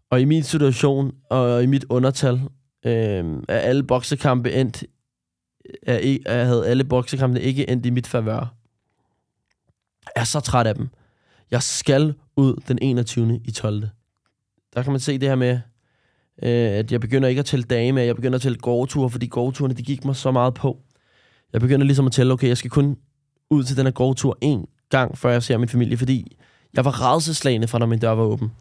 Og 0.09 0.21
i 0.21 0.25
min 0.25 0.43
situation 0.43 1.15
og 1.29 1.63
i 1.63 1.65
mit 1.65 1.85
undertal 1.89 2.41
øh, 2.85 3.25
er 3.49 3.59
alle 3.59 3.83
boksekampe 3.83 4.51
endt 4.51 4.83
er, 5.83 5.99
e, 6.01 6.19
er, 6.25 6.43
havde 6.43 6.67
alle 6.67 6.83
boksekampe 6.83 7.41
ikke 7.41 7.69
endt 7.69 7.85
i 7.85 7.89
mit 7.89 8.07
favør. 8.07 8.55
Jeg 10.15 10.21
er 10.21 10.23
så 10.23 10.39
træt 10.39 10.67
af 10.67 10.75
dem. 10.75 10.89
Jeg 11.51 11.63
skal 11.63 12.13
ud 12.35 12.61
den 12.67 12.79
21. 12.81 13.41
i 13.45 13.51
12. 13.51 13.89
Der 14.75 14.83
kan 14.83 14.91
man 14.91 14.99
se 14.99 15.17
det 15.17 15.29
her 15.29 15.35
med, 15.35 15.59
øh, 16.43 16.79
at 16.79 16.91
jeg 16.91 17.01
begynder 17.01 17.29
ikke 17.29 17.39
at 17.39 17.45
tælle 17.45 17.63
dage 17.63 17.91
med, 17.91 18.03
jeg 18.03 18.15
begynder 18.15 18.35
at 18.35 18.41
tælle 18.41 18.57
gårdture, 18.57 19.09
fordi 19.09 19.27
gårdturene, 19.27 19.73
de 19.73 19.83
gik 19.83 20.05
mig 20.05 20.15
så 20.15 20.31
meget 20.31 20.53
på. 20.53 20.79
Jeg 21.53 21.61
begynder 21.61 21.85
ligesom 21.85 22.05
at 22.05 22.11
tælle, 22.11 22.33
okay, 22.33 22.47
jeg 22.47 22.57
skal 22.57 22.71
kun 22.71 22.97
ud 23.49 23.63
til 23.63 23.77
den 23.77 23.85
her 23.85 23.91
gårdtur 23.91 24.37
en 24.41 24.65
gang, 24.89 25.17
før 25.17 25.31
jeg 25.31 25.43
ser 25.43 25.57
min 25.57 25.69
familie, 25.69 25.97
fordi 25.97 26.37
jeg 26.73 26.85
var 26.85 26.91
rædselslagende 27.01 27.67
fra, 27.67 27.79
når 27.79 27.85
min 27.85 27.99
dør 27.99 28.11
var 28.11 28.23
åben. 28.23 28.51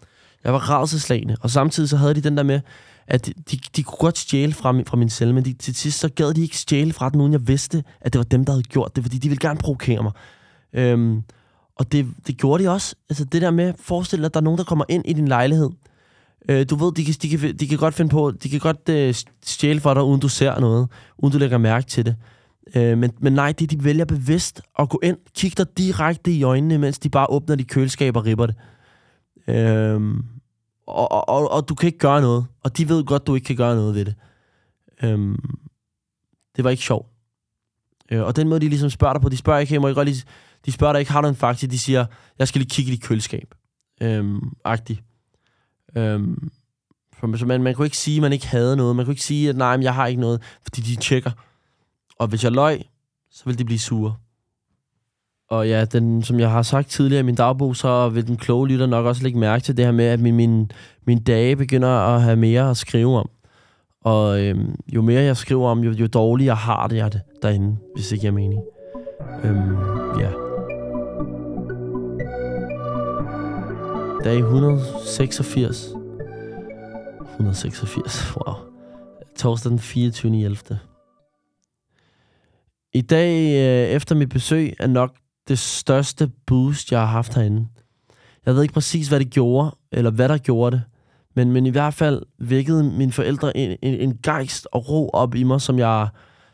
Jeg 0.45 0.53
var 0.53 0.71
rædselslagende, 0.71 1.37
og 1.41 1.51
samtidig 1.51 1.89
så 1.89 1.97
havde 1.97 2.15
de 2.15 2.21
den 2.21 2.37
der 2.37 2.43
med, 2.43 2.61
at 3.07 3.27
de, 3.27 3.33
de, 3.51 3.59
de 3.77 3.83
kunne 3.83 3.99
godt 3.99 4.19
stjæle 4.19 4.53
fra 4.53 4.73
min, 4.73 4.87
fra 4.87 4.97
min 4.97 5.11
celle, 5.11 5.35
men 5.35 5.45
de, 5.45 5.53
til 5.53 5.75
sidst 5.75 5.99
så 5.99 6.09
gad 6.09 6.35
de 6.35 6.43
ikke 6.43 6.57
stjæle 6.57 6.93
fra 6.93 7.09
den, 7.11 7.21
uden 7.21 7.33
jeg 7.33 7.49
vidste, 7.49 7.85
at 8.01 8.13
det 8.13 8.19
var 8.19 8.25
dem, 8.25 8.45
der 8.45 8.53
havde 8.53 8.63
gjort 8.63 8.97
det, 8.97 9.05
fordi 9.05 9.19
de 9.19 9.29
ville 9.29 9.49
gerne 9.49 9.59
provokere 9.59 10.03
mig. 10.03 10.13
Øhm, 10.73 11.23
og 11.77 11.93
det, 11.93 12.07
det 12.27 12.39
gjorde 12.39 12.65
de 12.65 12.69
også. 12.69 12.95
Altså 13.11 13.25
det 13.25 13.43
der 13.43 13.51
med, 13.51 13.75
forestil 13.79 14.19
dig, 14.19 14.27
at 14.27 14.35
der 14.35 14.41
er 14.41 14.45
nogen, 14.45 14.59
der 14.59 14.65
kommer 14.65 14.85
ind 14.89 15.05
i 15.07 15.13
din 15.13 15.29
lejlighed. 15.29 15.71
Øh, 16.49 16.67
du 16.71 16.77
ved, 16.77 16.93
de 16.93 17.05
kan, 17.05 17.15
de, 17.23 17.29
kan, 17.29 17.57
de 17.57 17.69
kan 17.69 17.79
godt 17.79 17.95
finde 17.95 18.11
på, 18.11 18.31
de 18.31 18.49
kan 18.49 18.61
godt 18.61 18.89
øh, 18.89 19.15
stjæle 19.45 19.81
for 19.81 19.95
dig, 19.95 20.03
uden 20.03 20.21
du 20.21 20.29
ser 20.29 20.61
noget, 20.61 20.89
uden 21.19 21.33
du 21.33 21.39
lægger 21.39 21.59
mærke 21.59 21.87
til 21.87 22.07
det. 22.07 22.17
Øh, 22.75 22.99
men, 22.99 23.13
men 23.21 23.33
nej, 23.33 23.53
det 23.53 23.71
de 23.71 23.85
vælger 23.85 24.05
bevidst 24.05 24.63
at 24.79 24.89
gå 24.89 25.01
ind, 25.03 25.17
kigge 25.35 25.65
dig 25.65 25.79
direkte 25.79 26.33
i 26.33 26.43
øjnene, 26.43 26.79
mens 26.79 26.99
de 26.99 27.09
bare 27.09 27.27
åbner 27.31 27.55
de 27.55 27.65
køleskaber 27.65 28.21
og 28.21 28.27
ripper 28.27 28.47
det. 28.47 28.57
Øh, 29.49 30.01
og, 30.87 31.13
og, 31.13 31.29
og, 31.29 31.51
og 31.51 31.69
du 31.69 31.75
kan 31.75 31.87
ikke 31.87 31.99
gøre 31.99 32.21
noget. 32.21 32.47
Og 32.65 32.79
de 32.79 32.89
ved 32.89 33.05
godt, 33.05 33.27
du 33.27 33.35
ikke 33.35 33.45
kan 33.45 33.57
gøre 33.57 33.75
noget 33.75 33.95
ved 33.95 34.05
det. 34.05 34.15
Øh, 35.03 35.39
det 36.57 36.65
var 36.65 36.71
ikke 36.71 36.83
sjovt. 36.83 37.09
Øh, 38.11 38.23
og 38.23 38.37
den 38.37 38.49
måde, 38.49 38.61
de 38.61 38.69
ligesom 38.69 38.91
spørger 38.91 39.15
dig 39.15 39.23
på, 39.23 39.29
de 39.29 39.37
spørger 39.37 39.61
ikke, 39.61 39.71
hey, 39.71 39.81
må 39.81 39.89
jeg 39.89 39.95
godt 39.95 40.09
lige 40.09 40.25
de 40.67 40.73
spørger 40.73 40.93
dig 40.93 41.01
ikke, 41.01 41.13
har 41.13 41.21
du 41.21 41.29
en 41.29 41.35
fakta? 41.35 41.67
De 41.67 41.79
siger, 41.79 42.07
jeg 42.39 42.49
skal 42.49 42.59
lige 42.59 42.69
kigge 42.69 42.93
i 42.93 42.95
dit 42.95 43.05
køleskab. 43.05 43.55
Øhm, 44.01 44.53
agtigt. 44.65 45.03
Øhm, 45.97 46.51
for 47.19 47.47
man, 47.47 47.63
man 47.63 47.75
kunne 47.75 47.87
ikke 47.87 47.97
sige, 47.97 48.17
at 48.17 48.23
man 48.23 48.33
ikke 48.33 48.47
havde 48.47 48.77
noget. 48.77 48.97
Man 48.97 49.05
kunne 49.05 49.13
ikke 49.13 49.25
sige, 49.25 49.49
at 49.49 49.57
nej, 49.57 49.77
men 49.77 49.85
jeg 49.85 49.95
har 49.95 50.07
ikke 50.07 50.21
noget, 50.21 50.43
fordi 50.63 50.81
de 50.81 50.97
tjekker. 50.97 51.31
Og 52.19 52.29
hvis 52.29 52.45
jeg 52.45 52.53
løg, 52.53 52.83
så 53.31 53.45
vil 53.45 53.59
de 53.59 53.65
blive 53.65 53.79
sure. 53.79 54.15
Og 55.51 55.69
ja, 55.69 55.85
den, 55.85 56.23
som 56.23 56.41
jeg 56.41 56.51
har 56.51 56.63
sagt 56.63 56.89
tidligere 56.89 57.21
i 57.21 57.25
min 57.25 57.35
dagbog, 57.35 57.77
så 57.77 58.09
vil 58.09 58.27
den 58.27 58.37
kloge 58.37 58.69
lytter 58.69 58.87
nok 58.87 59.07
også 59.07 59.23
lægge 59.23 59.39
mærke 59.39 59.65
til 59.65 59.77
det 59.77 59.85
her 59.85 59.93
med, 59.93 60.05
at 60.05 60.21
min, 60.21 60.37
min, 60.37 60.71
min 61.07 61.23
dage 61.23 61.57
begynder 61.57 61.89
at 61.89 62.23
have 62.23 62.37
mere 62.37 62.71
at 62.71 62.77
skrive 62.77 63.19
om. 63.19 63.31
Og 64.01 64.41
øhm, 64.41 64.75
jo 64.95 65.03
mere 65.03 65.23
jeg 65.23 65.37
skriver 65.37 65.69
om, 65.69 65.85
jo, 65.85 65.91
jo 65.91 66.07
dårligere 66.07 66.57
har 66.57 66.87
det 66.87 66.97
jeg 66.97 67.13
det 67.13 67.21
derinde, 67.43 67.77
hvis 67.95 68.13
ikke 68.13 68.25
jeg 68.25 68.35
mening. 68.35 68.63
Øhm, 69.45 69.92
Dag 74.25 74.39
186. 74.39 75.95
186, 77.31 78.37
wow. 78.37 78.55
Torsdag 79.37 79.71
den 79.71 79.79
24. 79.79 80.45
11. 80.45 80.79
I 82.95 83.01
dag 83.01 83.35
øh, 83.39 83.95
efter 83.95 84.15
mit 84.15 84.29
besøg 84.29 84.75
er 84.81 84.87
nok 84.87 85.17
det 85.49 85.59
største 85.59 86.31
boost, 86.47 86.93
jeg 86.93 87.01
har 87.01 87.07
haft 87.07 87.35
herinde. 87.35 87.67
Jeg 88.47 88.55
ved 88.55 88.63
ikke 88.63 88.75
præcis, 88.75 89.09
hvad 89.09 89.21
det 89.21 89.31
gjorde, 89.31 89.77
eller 89.93 90.11
hvad 90.11 90.29
der 90.29 90.39
gjorde 90.39 90.77
det. 90.77 90.85
Men, 91.37 91.53
men 91.53 91.67
i 91.67 91.71
hvert 91.71 91.95
fald 91.95 92.23
vækkede 92.39 92.85
mine 92.85 93.13
forældre 93.13 93.57
en, 93.57 93.77
en, 93.83 93.95
en 93.95 94.19
gejst 94.23 94.69
og 94.73 94.89
ro 94.89 95.09
op 95.09 95.35
i 95.35 95.43
mig, 95.43 95.61
som 95.61 95.79
jeg, 95.79 96.09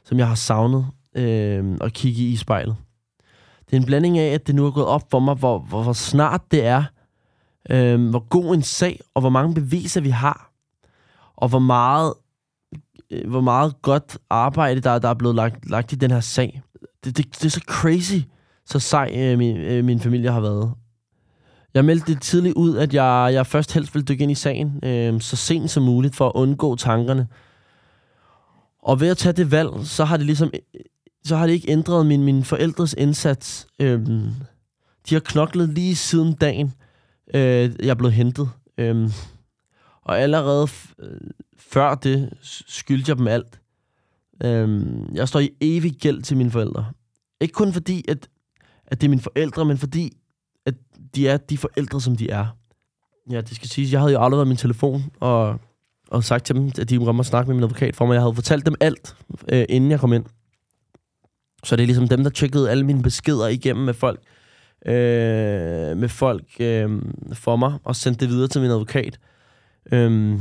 som 0.04 0.18
jeg 0.18 0.28
har 0.28 0.34
savnet 0.34 0.87
øh, 1.14 1.76
at 1.80 1.92
kigge 1.92 2.22
i 2.22 2.37
spejlet. 2.37 2.76
Det 3.66 3.76
er 3.76 3.80
en 3.80 3.87
blanding 3.87 4.18
af, 4.18 4.34
at 4.34 4.46
det 4.46 4.54
nu 4.54 4.66
er 4.66 4.70
gået 4.70 4.87
op 4.87 5.10
for 5.10 5.18
mig, 5.18 5.34
hvor, 5.34 5.58
hvor, 5.58 5.82
hvor 5.82 5.92
snart 5.92 6.42
det 6.50 6.66
er, 6.66 6.84
øh, 7.68 8.10
hvor 8.10 8.28
god 8.28 8.54
en 8.54 8.62
sag, 8.62 9.00
og 9.14 9.20
hvor 9.20 9.30
mange 9.30 9.54
beviser 9.54 10.00
vi 10.00 10.10
har, 10.10 10.52
og 11.37 11.48
hvor 11.48 11.58
meget, 11.58 12.14
øh, 13.10 13.30
hvor 13.30 13.40
meget 13.40 13.82
godt 13.82 14.18
arbejde, 14.30 14.80
der, 14.80 14.98
der 14.98 15.08
er 15.08 15.14
blevet 15.14 15.37
lagt, 15.37 15.70
lagt 15.70 15.92
i 15.92 15.96
den 15.96 16.10
her 16.10 16.20
sag. 16.20 16.62
Det, 17.04 17.16
det, 17.16 17.26
det 17.34 17.44
er 17.44 17.50
så 17.50 17.64
crazy, 17.68 18.18
så 18.66 18.78
sej 18.78 19.12
øh, 19.16 19.38
min, 19.38 19.56
øh, 19.56 19.84
min 19.84 20.00
familie 20.00 20.30
har 20.30 20.40
været. 20.40 20.72
Jeg 21.75 21.84
meldte 21.84 22.14
det 22.14 22.22
tidligt 22.22 22.54
ud, 22.54 22.76
at 22.76 22.94
jeg, 22.94 23.30
jeg 23.32 23.46
først 23.46 23.72
helst 23.72 23.94
ville 23.94 24.06
dykke 24.06 24.22
ind 24.22 24.32
i 24.32 24.34
sagen 24.34 24.80
øh, 24.84 25.20
så 25.20 25.37
sent 25.37 25.70
som 25.70 25.82
muligt 25.82 26.16
for 26.16 26.26
at 26.26 26.32
undgå 26.34 26.76
tankerne. 26.76 27.28
Og 28.82 29.00
ved 29.00 29.08
at 29.08 29.16
tage 29.16 29.32
det 29.32 29.50
valg, 29.50 29.70
så 29.84 30.04
har 30.04 30.16
det 30.16 30.26
ligesom 30.26 30.50
så 31.25 31.37
har 31.37 31.46
det 31.46 31.52
ikke 31.52 31.70
ændret 31.70 32.06
min, 32.06 32.25
min 32.25 32.44
forældres 32.44 32.94
indsats. 32.98 33.66
Øh, 33.78 34.00
de 35.08 35.14
har 35.14 35.20
knoklet 35.20 35.68
lige 35.68 35.96
siden 35.96 36.32
dagen, 36.32 36.72
øh, 37.35 37.70
jeg 37.80 37.88
er 37.88 37.94
blevet 37.94 38.14
hentet. 38.14 38.50
Øhm, 38.78 39.11
og 40.02 40.20
allerede 40.20 40.68
øh, 40.99 41.20
før 41.58 41.94
det 41.94 42.30
skyldte 42.66 43.11
jeg 43.11 43.18
dem 43.18 43.26
alt. 43.26 43.61
Øhm, 44.44 45.14
jeg 45.14 45.28
står 45.28 45.40
i 45.40 45.50
evig 45.61 45.92
gæld 45.92 46.23
til 46.23 46.37
mine 46.37 46.50
forældre. 46.50 46.92
Ikke 47.40 47.52
kun 47.52 47.73
fordi, 47.73 48.04
at, 48.08 48.28
at 48.87 49.00
det 49.00 49.06
er 49.06 49.11
mine 49.11 49.23
forældre, 49.23 49.64
men 49.64 49.78
fordi, 49.78 50.16
at 50.66 50.75
de 51.14 51.28
er 51.28 51.37
de 51.37 51.58
forældre, 51.58 52.00
som 52.00 52.16
de 52.16 52.30
er. 52.30 52.47
Ja, 53.30 53.40
det 53.40 53.56
skal 53.56 53.68
siges, 53.68 53.92
jeg 53.92 54.00
havde 54.00 54.12
jo 54.12 54.25
aldrig 54.25 54.38
været 54.38 54.49
min 54.49 54.56
telefon, 54.56 55.02
og, 55.20 55.61
og 56.08 56.25
sagt 56.25 56.44
til 56.44 56.54
dem, 56.54 56.70
at 56.80 56.90
de 56.90 56.99
må 56.99 57.04
komme 57.04 57.20
og 57.20 57.26
snakke 57.26 57.49
med 57.49 57.54
min 57.54 57.64
advokat 57.64 57.97
for 57.97 58.06
mig. 58.06 58.14
Jeg 58.14 58.23
havde 58.23 58.35
fortalt 58.35 58.66
dem 58.66 58.75
alt, 58.80 59.16
øh, 59.52 59.64
inden 59.68 59.90
jeg 59.90 60.00
kom 60.00 60.12
ind. 60.12 60.25
Så 61.64 61.76
det 61.76 61.82
er 61.82 61.87
ligesom 61.87 62.08
dem, 62.08 62.23
der 62.23 62.30
tjekkede 62.30 62.70
alle 62.70 62.87
mine 62.87 63.02
beskeder 63.02 63.49
igennem 63.49 63.85
med 63.85 63.94
folk, 63.94 64.20
øh, 64.87 65.97
med 65.97 66.08
folk 66.08 66.44
øh, 66.61 67.02
for 67.32 67.56
mig, 67.56 67.78
og 67.85 67.97
sendte 67.97 68.20
det 68.20 68.35
videre 68.35 68.49
til 68.49 68.61
min 68.61 68.70
advokat 68.70 69.18
øh, 69.92 70.38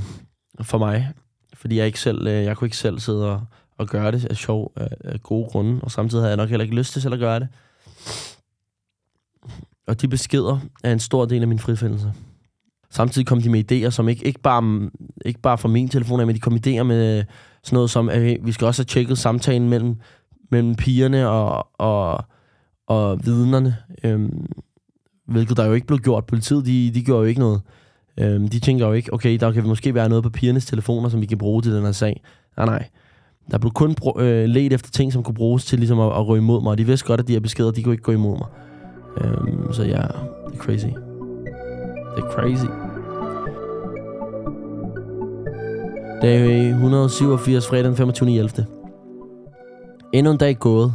for 0.61 0.77
mig. 0.77 1.09
Fordi 1.53 1.77
jeg 1.77 1.85
ikke 1.85 1.99
selv, 1.99 2.27
øh, 2.27 2.43
jeg 2.43 2.57
kunne 2.57 2.65
ikke 2.65 2.77
selv 2.77 2.99
sidde 2.99 3.31
og, 3.31 3.41
og 3.77 3.87
gøre 3.87 4.11
det 4.11 4.25
af 4.25 4.35
sjov, 4.35 4.71
af, 4.75 4.87
af 5.03 5.23
gode 5.23 5.49
grunde, 5.49 5.81
og 5.81 5.91
samtidig 5.91 6.21
havde 6.21 6.29
jeg 6.29 6.37
nok 6.37 6.49
heller 6.49 6.63
ikke 6.63 6.75
lyst 6.75 6.93
til 6.93 7.01
selv 7.01 7.13
at 7.13 7.19
gøre 7.19 7.39
det. 7.39 7.47
Og 9.87 10.01
de 10.01 10.07
beskeder 10.07 10.59
er 10.83 10.93
en 10.93 10.99
stor 10.99 11.25
del 11.25 11.41
af 11.41 11.47
min 11.47 11.59
frifindelse. 11.59 12.13
Samtidig 12.89 13.27
kom 13.27 13.41
de 13.41 13.49
med 13.49 13.71
idéer, 13.71 13.89
som 13.89 14.09
ikke, 14.09 14.25
ikke, 14.25 14.39
bare, 14.39 14.89
ikke 15.25 15.39
bare 15.39 15.57
fra 15.57 15.67
min 15.67 15.89
telefon, 15.89 16.25
men 16.25 16.35
de 16.35 16.39
kom 16.39 16.55
idéer 16.55 16.83
med 16.83 17.23
sådan 17.63 17.75
noget 17.75 17.89
som, 17.89 18.09
at 18.09 18.37
vi 18.45 18.51
skal 18.51 18.67
også 18.67 18.81
have 18.81 18.85
tjekket 18.85 19.17
samtalen 19.17 19.69
mellem, 19.69 19.95
mellem 20.51 20.75
pigerne 20.75 21.29
og, 21.29 21.67
og, 21.73 22.25
og 22.87 23.19
vidnerne, 23.25 23.77
øhm, 24.03 24.45
hvilket 25.25 25.57
der 25.57 25.65
jo 25.65 25.73
ikke 25.73 25.87
blev 25.87 25.99
gjort. 25.99 26.25
Politiet, 26.25 26.65
de, 26.65 26.91
de 26.93 27.03
gjorde 27.03 27.21
jo 27.21 27.27
ikke 27.27 27.39
noget. 27.39 27.61
Øhm, 28.19 28.47
de 28.47 28.59
tænker 28.59 28.87
jo 28.87 28.93
ikke, 28.93 29.13
okay, 29.13 29.37
der 29.39 29.51
kan 29.51 29.67
måske 29.67 29.93
være 29.93 30.09
noget 30.09 30.23
på 30.23 30.29
pigernes 30.29 30.65
telefoner, 30.65 31.09
som 31.09 31.21
vi 31.21 31.25
kan 31.25 31.37
bruge 31.37 31.61
til 31.61 31.73
den 31.73 31.83
her 31.83 31.91
sag. 31.91 32.21
Nej, 32.57 32.65
nej. 32.65 32.87
Der 33.51 33.57
blev 33.57 33.71
kun 33.71 33.95
øh, 34.19 34.45
let 34.45 34.73
efter 34.73 34.91
ting, 34.91 35.13
som 35.13 35.23
kunne 35.23 35.35
bruges 35.35 35.65
til 35.65 35.79
ligesom 35.79 35.99
at, 35.99 36.07
at 36.07 36.27
røge 36.27 36.41
imod 36.41 36.61
mig, 36.61 36.69
og 36.69 36.77
de 36.77 36.85
vidste 36.85 37.07
godt, 37.07 37.19
at 37.19 37.27
de 37.27 37.33
her 37.33 37.39
beskeder, 37.39 37.71
de 37.71 37.83
kunne 37.83 37.93
ikke 37.93 38.03
gå 38.03 38.11
imod 38.11 38.37
mig. 38.37 38.47
Øhm, 39.21 39.73
så 39.73 39.83
ja, 39.83 40.01
det 40.47 40.53
er 40.53 40.57
crazy. 40.57 40.85
Det 42.15 42.23
er 42.23 42.29
crazy. 42.31 42.65
Dag 46.21 46.41
øh, 46.41 46.69
187, 46.69 47.67
fredag 47.67 47.83
den 47.83 48.11
25.11. 48.11 48.63
Endnu 50.13 50.31
en 50.31 50.37
dag 50.37 50.59
gået. 50.59 50.93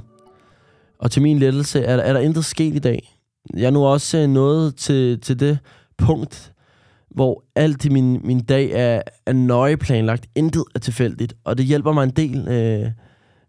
Og 1.02 1.10
til 1.10 1.22
min 1.22 1.38
lettelse 1.38 1.80
er, 1.80 1.96
er 1.96 2.12
der 2.12 2.20
intet 2.20 2.44
sket 2.44 2.74
i 2.74 2.78
dag. 2.78 3.16
Jeg 3.56 3.64
er 3.64 3.70
nu 3.70 3.84
også 3.84 4.18
øh, 4.18 4.28
nået 4.28 4.76
til, 4.76 5.20
til 5.20 5.40
det 5.40 5.58
punkt, 5.98 6.52
hvor 7.10 7.44
alt 7.54 7.84
i 7.84 7.88
min, 7.88 8.20
min 8.24 8.44
dag 8.44 8.70
er, 8.70 9.02
er 9.26 9.32
nøje 9.32 9.76
planlagt. 9.76 10.26
Intet 10.34 10.64
er 10.74 10.78
tilfældigt. 10.78 11.34
Og 11.44 11.58
det 11.58 11.66
hjælper 11.66 11.92
mig 11.92 12.04
en 12.04 12.10
del. 12.10 12.48
Øh, 12.48 12.90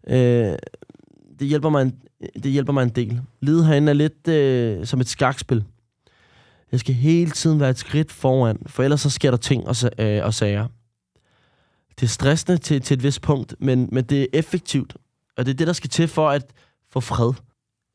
øh, 0.06 0.56
det, 1.38 1.48
hjælper 1.48 1.68
mig 1.68 1.82
en, 1.82 1.92
det 2.42 2.52
hjælper 2.52 2.72
mig 2.72 2.82
en 2.82 2.88
del. 2.88 3.20
Livet 3.40 3.66
herinde 3.66 3.90
er 3.90 3.94
lidt 3.94 4.28
øh, 4.28 4.86
som 4.86 5.00
et 5.00 5.08
skakspil. 5.08 5.64
Jeg 6.72 6.80
skal 6.80 6.94
hele 6.94 7.30
tiden 7.30 7.60
være 7.60 7.70
et 7.70 7.78
skridt 7.78 8.12
foran, 8.12 8.58
for 8.66 8.82
ellers 8.82 9.00
så 9.00 9.10
sker 9.10 9.30
der 9.30 9.38
ting 9.38 9.68
og, 9.68 9.76
øh, 9.98 10.24
og 10.24 10.34
sager. 10.34 10.66
Det 12.00 12.02
er 12.02 12.10
stressende 12.10 12.58
til, 12.58 12.80
til 12.80 12.94
et 12.94 13.02
vist 13.02 13.22
punkt, 13.22 13.54
men, 13.58 13.88
men 13.92 14.04
det 14.04 14.22
er 14.22 14.26
effektivt. 14.32 14.96
Og 15.36 15.46
det 15.46 15.52
er 15.52 15.56
det, 15.56 15.66
der 15.66 15.72
skal 15.72 15.90
til 15.90 16.08
for 16.08 16.30
at 16.30 16.44
for 16.94 17.00
fred. 17.00 17.32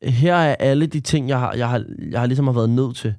Her 0.02 0.34
er 0.34 0.54
alle 0.54 0.86
de 0.86 1.00
ting, 1.00 1.28
jeg 1.28 1.38
har, 1.38 1.52
jeg 1.52 1.68
har, 1.68 1.84
jeg 2.10 2.20
har 2.20 2.26
ligesom 2.26 2.46
har 2.46 2.52
været 2.52 2.70
nødt 2.70 2.96
til. 2.96 3.14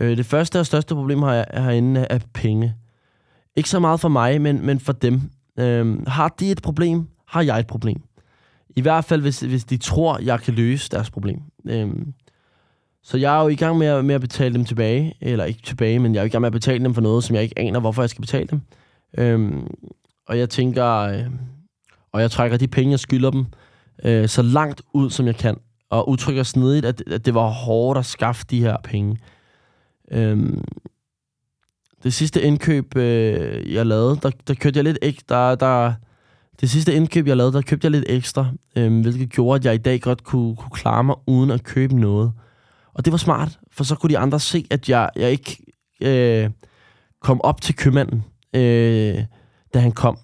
Øh, 0.00 0.16
det 0.16 0.26
første 0.26 0.60
og 0.60 0.66
største 0.66 0.94
problem 0.94 1.22
her, 1.22 1.44
herinde 1.54 2.06
er 2.10 2.18
penge. 2.34 2.74
Ikke 3.56 3.68
så 3.68 3.80
meget 3.80 4.00
for 4.00 4.08
mig, 4.08 4.40
men, 4.40 4.66
men 4.66 4.80
for 4.80 4.92
dem. 4.92 5.20
Øh, 5.58 6.06
har 6.06 6.28
de 6.28 6.50
et 6.50 6.62
problem, 6.62 7.08
har 7.26 7.42
jeg 7.42 7.58
et 7.58 7.66
problem. 7.66 8.02
I 8.76 8.80
hvert 8.80 9.04
fald, 9.04 9.20
hvis, 9.20 9.40
hvis 9.40 9.64
de 9.64 9.76
tror, 9.76 10.18
jeg 10.18 10.40
kan 10.40 10.54
løse 10.54 10.90
deres 10.90 11.10
problem. 11.10 11.40
Øh, 11.66 11.90
så 13.02 13.16
jeg 13.16 13.38
er 13.38 13.42
jo 13.42 13.48
i 13.48 13.54
gang 13.54 13.78
med 13.78 13.86
at, 13.86 14.04
med 14.04 14.14
at 14.14 14.20
betale 14.20 14.54
dem 14.54 14.64
tilbage. 14.64 15.14
Eller 15.20 15.44
ikke 15.44 15.62
tilbage, 15.62 15.98
men 15.98 16.14
jeg 16.14 16.20
er 16.20 16.24
i 16.24 16.28
gang 16.28 16.40
med 16.40 16.46
at 16.46 16.52
betale 16.52 16.84
dem 16.84 16.94
for 16.94 17.00
noget, 17.00 17.24
som 17.24 17.34
jeg 17.36 17.42
ikke 17.42 17.58
aner, 17.58 17.80
hvorfor 17.80 18.02
jeg 18.02 18.10
skal 18.10 18.20
betale 18.20 18.48
dem. 18.48 18.60
Øh, 19.18 19.52
og 20.26 20.38
jeg 20.38 20.50
tænker... 20.50 20.86
Øh, 20.86 21.24
og 22.12 22.20
jeg 22.20 22.30
trækker 22.30 22.56
de 22.56 22.68
penge, 22.68 22.90
jeg 22.90 23.00
skylder 23.00 23.30
dem, 23.30 23.46
øh, 24.04 24.28
så 24.28 24.42
langt 24.42 24.82
ud, 24.94 25.10
som 25.10 25.26
jeg 25.26 25.36
kan. 25.36 25.56
Og 25.90 26.08
udtrykker 26.08 26.42
snedigt, 26.42 26.86
at, 26.86 27.02
at 27.06 27.26
det 27.26 27.34
var 27.34 27.48
hårdt 27.48 27.98
at 27.98 28.06
skaffe 28.06 28.44
de 28.50 28.60
her 28.60 28.76
penge. 28.84 29.18
Øhm, 30.10 30.64
det 32.02 32.14
sidste 32.14 32.42
indkøb, 32.42 32.96
øh, 32.96 33.72
jeg 33.72 33.86
lavede, 33.86 34.18
der, 34.22 34.30
der 34.46 34.54
købte 34.54 34.78
jeg 34.78 34.84
lidt 34.84 34.98
ekstra. 35.02 35.50
Der, 35.50 35.54
der, 35.54 35.94
det 36.60 36.70
sidste 36.70 36.94
indkøb, 36.94 37.26
jeg 37.26 37.36
lavede, 37.36 37.52
der 37.52 37.62
købte 37.62 37.84
jeg 37.84 37.90
lidt 37.90 38.04
ekstra, 38.08 38.46
øh, 38.76 39.00
hvilket 39.00 39.30
gjorde, 39.30 39.56
at 39.56 39.64
jeg 39.64 39.74
i 39.74 39.78
dag 39.78 40.00
godt 40.00 40.24
kunne, 40.24 40.56
kunne 40.56 40.70
klare 40.70 41.04
mig 41.04 41.16
uden 41.26 41.50
at 41.50 41.64
købe 41.64 42.00
noget. 42.00 42.32
Og 42.94 43.04
det 43.04 43.12
var 43.12 43.16
smart, 43.16 43.58
for 43.70 43.84
så 43.84 43.94
kunne 43.94 44.10
de 44.10 44.18
andre 44.18 44.40
se, 44.40 44.66
at 44.70 44.88
jeg, 44.88 45.10
jeg 45.16 45.30
ikke 45.30 45.58
øh, 46.02 46.50
kom 47.20 47.40
op 47.40 47.60
til 47.60 47.76
købmanden, 47.76 48.24
øh, 48.54 49.24
da 49.74 49.78
han 49.78 49.92
kom 49.92 50.18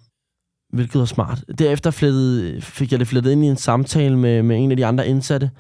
hvilket 0.73 0.99
var 0.99 1.05
smart. 1.05 1.45
Derefter 1.59 1.91
flettede, 1.91 2.61
fik 2.61 2.93
jeg 2.93 3.01
det 3.01 3.09
flettet 3.09 3.33
ind 3.33 3.45
i 3.45 3.49
en 3.49 3.57
samtale 3.57 4.19
med, 4.19 4.43
med 4.43 4.57
en 4.57 4.71
af 4.71 4.77
de 4.77 4.87
andre 4.87 5.09
indsatte, 5.09 5.51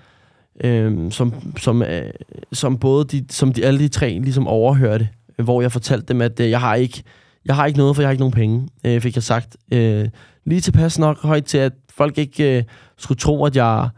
øh, 0.64 1.12
som, 1.12 1.34
som, 1.56 1.82
øh, 1.82 2.10
som 2.52 2.78
både 2.78 3.04
de, 3.04 3.24
som 3.30 3.52
de, 3.52 3.64
alle 3.64 3.78
de 3.78 3.88
tre 3.88 4.18
ligesom 4.22 4.46
overhørte, 4.46 5.08
øh, 5.38 5.44
hvor 5.44 5.60
jeg 5.60 5.72
fortalte 5.72 6.06
dem, 6.06 6.20
at 6.20 6.40
øh, 6.40 6.50
jeg 6.50 6.60
har 6.60 6.74
ikke 6.74 7.02
jeg 7.48 7.56
har 7.56 7.66
ikke 7.66 7.78
noget, 7.78 7.96
for 7.96 8.02
jeg 8.02 8.08
har 8.08 8.12
ikke 8.12 8.22
nogen 8.22 8.32
penge, 8.32 8.68
øh, 8.84 9.00
fik 9.00 9.14
jeg 9.14 9.22
sagt. 9.22 9.56
Øh, 9.72 10.08
lige 10.44 10.60
tilpas 10.60 10.98
nok 10.98 11.22
højt 11.22 11.44
til, 11.44 11.58
at 11.58 11.72
folk 11.90 12.18
ikke 12.18 12.58
øh, 12.58 12.64
skulle 12.96 13.18
tro, 13.18 13.44
at 13.44 13.56
jeg, 13.56 13.88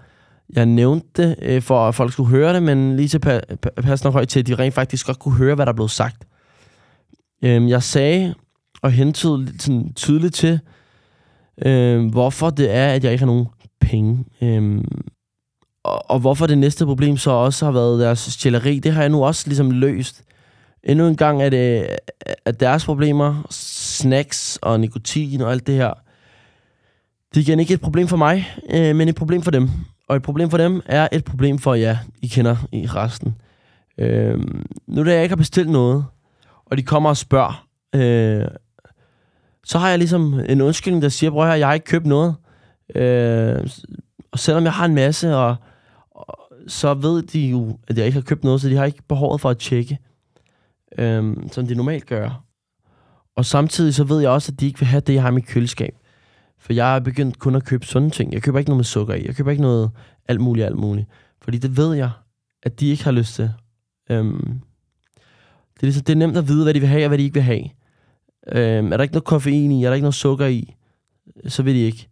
jeg 0.52 0.67
nævnte 0.67 1.07
det, 1.17 1.37
øh, 1.43 1.62
for 1.62 1.88
at 1.88 1.95
folk 1.95 2.12
skulle 2.12 2.31
høre 2.31 2.55
det, 2.55 2.62
men 2.62 2.97
lige 2.97 3.09
tilpas 3.09 4.05
nok 4.05 4.12
højt 4.12 4.29
til, 4.29 4.40
at 4.40 4.47
de 4.47 4.55
rent 4.55 4.75
faktisk 4.75 5.07
godt 5.07 5.19
kunne 5.19 5.35
høre, 5.35 5.55
hvad 5.55 5.67
der 5.67 5.73
blev 5.73 5.88
sagt. 5.88 6.25
Øh, 7.45 7.69
jeg 7.69 7.83
sagde 7.83 8.35
og 8.83 8.93
hentede 8.93 9.52
sådan 9.59 9.93
tydeligt 9.95 10.35
til, 10.35 10.61
øh, 11.67 12.11
hvorfor 12.11 12.50
det 12.50 12.75
er, 12.75 12.87
at 12.87 13.05
jeg 13.05 13.12
ikke 13.12 13.23
har 13.23 13.33
nogen 13.33 13.47
penge. 13.81 14.25
Øh, 14.43 14.85
og, 15.85 16.11
og 16.11 16.21
hvorfor 16.21 16.47
det 16.47 16.59
næste 16.59 16.87
problem 16.87 17.17
så 17.17 17.31
også 17.31 17.64
har 17.64 17.73
været 17.73 18.00
deres 18.00 18.19
stjæleri, 18.19 18.79
det 18.79 18.93
har 18.93 19.00
jeg 19.00 19.11
nu 19.11 19.25
også 19.25 19.49
ligesom 19.49 19.71
løst. 19.71 20.23
Endnu 20.85 21.07
en 21.07 21.17
gang 21.17 21.43
er 21.43 21.50
det 21.50 21.87
at 22.45 22.61
deres 22.61 22.85
problemer, 22.85 23.47
snacks 23.50 24.59
og 24.62 24.81
nikotin 24.81 25.40
og 25.40 25.52
alt 25.52 25.67
det 25.67 25.75
her, 25.75 25.93
det 27.35 27.37
er 27.37 27.40
igen 27.40 27.61
ikke 27.61 27.75
et 27.75 27.81
problem 27.81 28.09
for 28.09 28.17
mig, 28.17 28.49
øh, 28.71 28.97
men 28.97 29.09
et 29.09 29.14
problem 29.14 29.43
for 29.43 29.50
dem. 29.50 29.71
Og 30.09 30.17
et 30.17 30.23
problem 30.23 30.50
for 30.50 30.57
dem 30.57 30.83
er 30.87 31.09
et 31.12 31.25
problem 31.25 31.59
for 31.59 31.75
jer, 31.75 31.97
I 32.23 32.26
kender 32.26 32.57
i 32.73 32.87
resten. 32.87 33.35
Øh, 33.99 34.38
nu 34.87 35.05
da 35.05 35.12
jeg 35.14 35.23
ikke 35.23 35.33
har 35.33 35.37
bestilt 35.37 35.71
noget, 35.71 36.05
og 36.67 36.76
de 36.76 36.83
kommer 36.83 37.11
og 37.11 37.17
spørger, 37.17 37.67
øh, 37.95 38.47
så 39.64 39.79
har 39.79 39.88
jeg 39.88 39.99
ligesom 39.99 40.40
en 40.49 40.61
undskyldning, 40.61 41.02
der 41.02 41.09
siger, 41.09 41.31
prøv 41.31 41.47
her, 41.47 41.55
jeg 41.55 41.67
har 41.67 41.75
ikke 41.75 41.87
købt 41.87 42.07
noget. 42.07 42.35
Øh, 42.95 43.71
og 44.33 44.38
selvom 44.38 44.64
jeg 44.64 44.73
har 44.73 44.85
en 44.85 44.95
masse, 44.95 45.37
og, 45.37 45.57
og, 46.11 46.38
så 46.69 46.95
ved 46.95 47.23
de 47.23 47.40
jo, 47.40 47.79
at 47.88 47.99
jeg 47.99 48.07
ikke 48.07 48.17
har 48.17 48.23
købt 48.23 48.45
noget, 48.45 48.61
så 48.61 48.69
de 48.69 48.76
har 48.76 48.85
ikke 48.85 49.02
behovet 49.09 49.40
for 49.40 49.50
at 49.50 49.59
tjekke, 49.59 49.99
øh, 50.99 51.37
som 51.52 51.67
de 51.67 51.75
normalt 51.75 52.07
gør. 52.07 52.45
Og 53.37 53.45
samtidig 53.45 53.95
så 53.95 54.05
ved 54.05 54.21
jeg 54.21 54.31
også, 54.31 54.52
at 54.52 54.61
de 54.61 54.67
ikke 54.67 54.79
vil 54.79 54.87
have 54.87 55.00
det, 55.00 55.14
jeg 55.14 55.23
har 55.23 55.31
i 55.31 55.35
mit 55.35 55.47
køleskab. 55.47 55.95
For 56.59 56.73
jeg 56.73 56.87
har 56.87 57.01
begyndt 57.01 57.38
kun 57.38 57.55
at 57.55 57.64
købe 57.64 57.87
sådan 57.87 58.11
ting. 58.11 58.33
Jeg 58.33 58.42
køber 58.42 58.59
ikke 58.59 58.70
noget 58.70 58.79
med 58.79 58.85
sukker 58.85 59.14
i. 59.14 59.27
Jeg 59.27 59.37
køber 59.37 59.51
ikke 59.51 59.62
noget 59.62 59.90
alt 60.29 60.40
muligt, 60.40 60.66
alt 60.66 60.77
muligt. 60.77 61.09
Fordi 61.42 61.59
det 61.59 61.77
ved 61.77 61.94
jeg, 61.94 62.11
at 62.62 62.81
de 62.81 62.88
ikke 62.88 63.05
har 63.05 63.11
lyst 63.11 63.35
til. 63.35 63.53
Øhm, 64.11 64.61
det, 65.75 65.83
er 65.83 65.87
ligesom, 65.87 66.05
det 66.05 66.12
er 66.12 66.16
nemt 66.16 66.37
at 66.37 66.49
vide, 66.49 66.62
hvad 66.62 66.75
de 66.75 66.81
vil 66.81 66.88
have, 66.88 67.05
og 67.05 67.09
hvad 67.09 67.18
de 67.18 67.23
ikke 67.23 67.35
vil 67.35 67.42
have. 67.42 67.64
Øhm, 68.48 68.92
er 68.92 68.96
der 68.96 69.03
ikke 69.03 69.14
noget 69.14 69.24
koffein 69.24 69.70
i? 69.70 69.85
Er 69.85 69.88
der 69.88 69.94
ikke 69.94 70.05
noget 70.05 70.14
sukker 70.14 70.46
i? 70.46 70.74
Så 71.48 71.62
vil 71.62 71.74
de 71.74 71.81
ikke. 71.81 72.09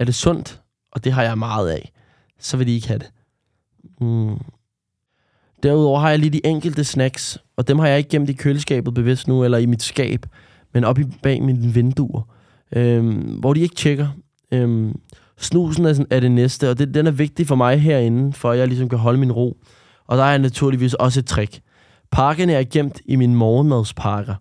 Er 0.00 0.04
det 0.04 0.14
sundt? 0.14 0.60
Og 0.92 1.04
det 1.04 1.12
har 1.12 1.22
jeg 1.22 1.38
meget 1.38 1.70
af. 1.70 1.92
Så 2.38 2.56
vil 2.56 2.66
de 2.66 2.74
ikke 2.74 2.88
have 2.88 2.98
det. 2.98 3.10
Mm. 4.00 4.38
Derudover 5.62 6.00
har 6.00 6.10
jeg 6.10 6.18
lige 6.18 6.30
de 6.30 6.46
enkelte 6.46 6.84
snacks, 6.84 7.38
og 7.56 7.68
dem 7.68 7.78
har 7.78 7.86
jeg 7.86 7.98
ikke 7.98 8.10
gemt 8.10 8.30
i 8.30 8.32
køleskabet 8.32 8.94
bevidst 8.94 9.28
nu, 9.28 9.44
eller 9.44 9.58
i 9.58 9.66
mit 9.66 9.82
skab, 9.82 10.26
men 10.74 10.84
op 10.84 10.98
i 10.98 11.04
bag 11.22 11.42
mine 11.42 11.74
vinduer, 11.74 12.22
øhm, 12.72 13.38
hvor 13.40 13.54
de 13.54 13.60
ikke 13.60 13.74
tjekker. 13.74 14.08
Øhm, 14.52 15.00
snusen 15.38 15.84
er, 15.84 16.04
er 16.10 16.20
det 16.20 16.32
næste, 16.32 16.70
og 16.70 16.78
det, 16.78 16.94
den 16.94 17.06
er 17.06 17.10
vigtig 17.10 17.46
for 17.46 17.54
mig 17.54 17.80
herinde, 17.80 18.32
for 18.32 18.50
at 18.50 18.58
jeg 18.58 18.68
ligesom 18.68 18.88
kan 18.88 18.98
holde 18.98 19.18
min 19.18 19.32
ro. 19.32 19.56
Og 20.06 20.18
der 20.18 20.24
er 20.24 20.38
naturligvis 20.38 20.94
også 20.94 21.20
et 21.20 21.26
trick. 21.26 21.60
Pakkerne 22.10 22.52
er 22.52 22.64
gemt 22.70 23.00
i 23.04 23.16
min 23.16 23.34
morgenmadspakker. 23.34 24.34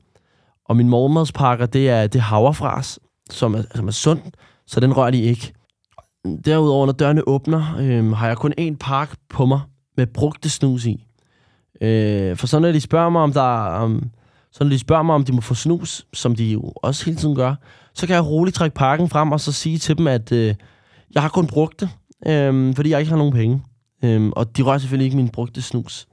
Og 0.69 0.78
min 0.78 0.89
morgenmadspakker, 0.89 1.65
det 1.65 1.89
er, 1.89 2.08
det 2.08 2.19
er 2.19 2.24
havrefras, 2.24 3.00
som 3.30 3.56
er, 3.56 3.63
som 3.76 3.88
er 3.88 3.91
sund, 3.91 4.21
så 4.67 4.80
den 4.80 4.97
rører 4.97 5.12
de 5.12 5.21
ikke. 5.21 5.54
Derudover, 6.45 6.86
når 6.86 6.93
dørene 6.93 7.28
åbner, 7.28 7.76
øh, 7.80 8.12
har 8.12 8.28
jeg 8.28 8.38
kun 8.38 8.54
én 8.60 8.76
pakke 8.80 9.15
på 9.30 9.45
mig 9.45 9.62
med 9.97 10.08
brugte 10.08 10.50
snus 10.50 10.86
i. 10.86 11.06
Øh, 11.82 12.38
for 12.38 12.47
så 12.47 12.60
når 12.60 12.71
de 12.71 12.82
spørger 12.82 13.10
mig, 13.10 13.21
om 13.21 13.34
der 13.34 13.41
om, 13.41 14.10
så 14.52 14.63
når 14.63 14.71
de 14.71 14.80
spørger 14.80 15.04
mig, 15.04 15.15
om 15.15 15.26
de 15.26 15.32
må 15.32 15.41
få 15.41 15.54
snus, 15.54 16.06
som 16.13 16.36
de 16.36 16.45
jo 16.45 16.74
også 16.76 17.06
hele 17.06 17.17
tiden 17.17 17.36
gør, 17.36 17.56
så 17.93 18.08
kan 18.08 18.13
jeg 18.13 18.26
roligt 18.26 18.56
trække 18.56 18.76
pakken 18.76 19.10
frem 19.10 19.32
og 19.32 19.39
så 19.39 19.52
sige 19.52 19.78
til 19.78 19.97
dem, 19.97 20.08
at 20.08 20.32
øh, 20.32 20.56
jeg 21.13 21.21
har 21.21 21.30
kun 21.30 21.47
brugt 21.47 21.80
det, 21.80 21.89
øh, 22.28 22.76
fordi 22.76 22.89
jeg 22.89 23.00
ikke 23.00 23.10
har 23.10 23.17
nogen 23.17 23.34
penge. 23.34 23.63
Øh, 24.04 24.30
og 24.36 24.58
de 24.58 24.62
rører 24.62 24.78
selvfølgelig 24.78 25.06
ikke 25.06 25.17
min 25.17 25.30
brugte 25.30 25.62
snus. 25.62 26.08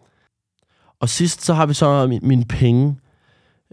Og 1.01 1.09
sidst 1.09 1.45
så 1.45 1.55
har 1.55 1.67
vi 1.67 1.75
så 1.75 2.07
min, 2.07 2.21
mine 2.23 2.45
penge. 2.45 2.97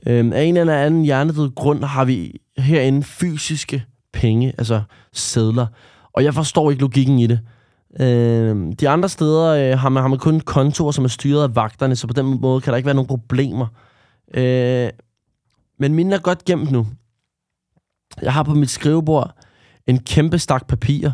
Øhm, 0.07 0.33
af 0.33 0.43
en 0.43 0.57
eller 0.57 0.75
anden 0.75 1.05
hjernedød 1.05 1.55
grund 1.55 1.83
har 1.83 2.05
vi 2.05 2.39
herinde 2.57 3.03
fysiske 3.03 3.85
penge, 4.13 4.53
altså 4.57 4.81
sædler. 5.13 5.67
Og 6.13 6.23
jeg 6.23 6.33
forstår 6.33 6.71
ikke 6.71 6.81
logikken 6.81 7.19
i 7.19 7.27
det. 7.27 7.39
Øhm, 7.99 8.75
de 8.75 8.89
andre 8.89 9.09
steder 9.09 9.45
øh, 9.45 9.79
har, 9.79 9.89
man, 9.89 10.01
har 10.01 10.07
man 10.07 10.19
kun 10.19 10.39
kontorer, 10.39 10.91
som 10.91 11.03
er 11.03 11.07
styret 11.07 11.43
af 11.43 11.55
vagterne, 11.55 11.95
så 11.95 12.07
på 12.07 12.13
den 12.13 12.41
måde 12.41 12.61
kan 12.61 12.71
der 12.71 12.77
ikke 12.77 12.85
være 12.85 12.95
nogen 12.95 13.07
problemer. 13.07 13.67
Øh, 14.33 14.89
men 15.79 15.93
mine 15.93 16.15
er 16.15 16.19
godt 16.19 16.45
gemt 16.45 16.71
nu. 16.71 16.87
Jeg 18.21 18.33
har 18.33 18.43
på 18.43 18.53
mit 18.53 18.69
skrivebord 18.69 19.35
en 19.87 19.99
kæmpe 19.99 20.39
stak 20.39 20.67
papirer, 20.67 21.11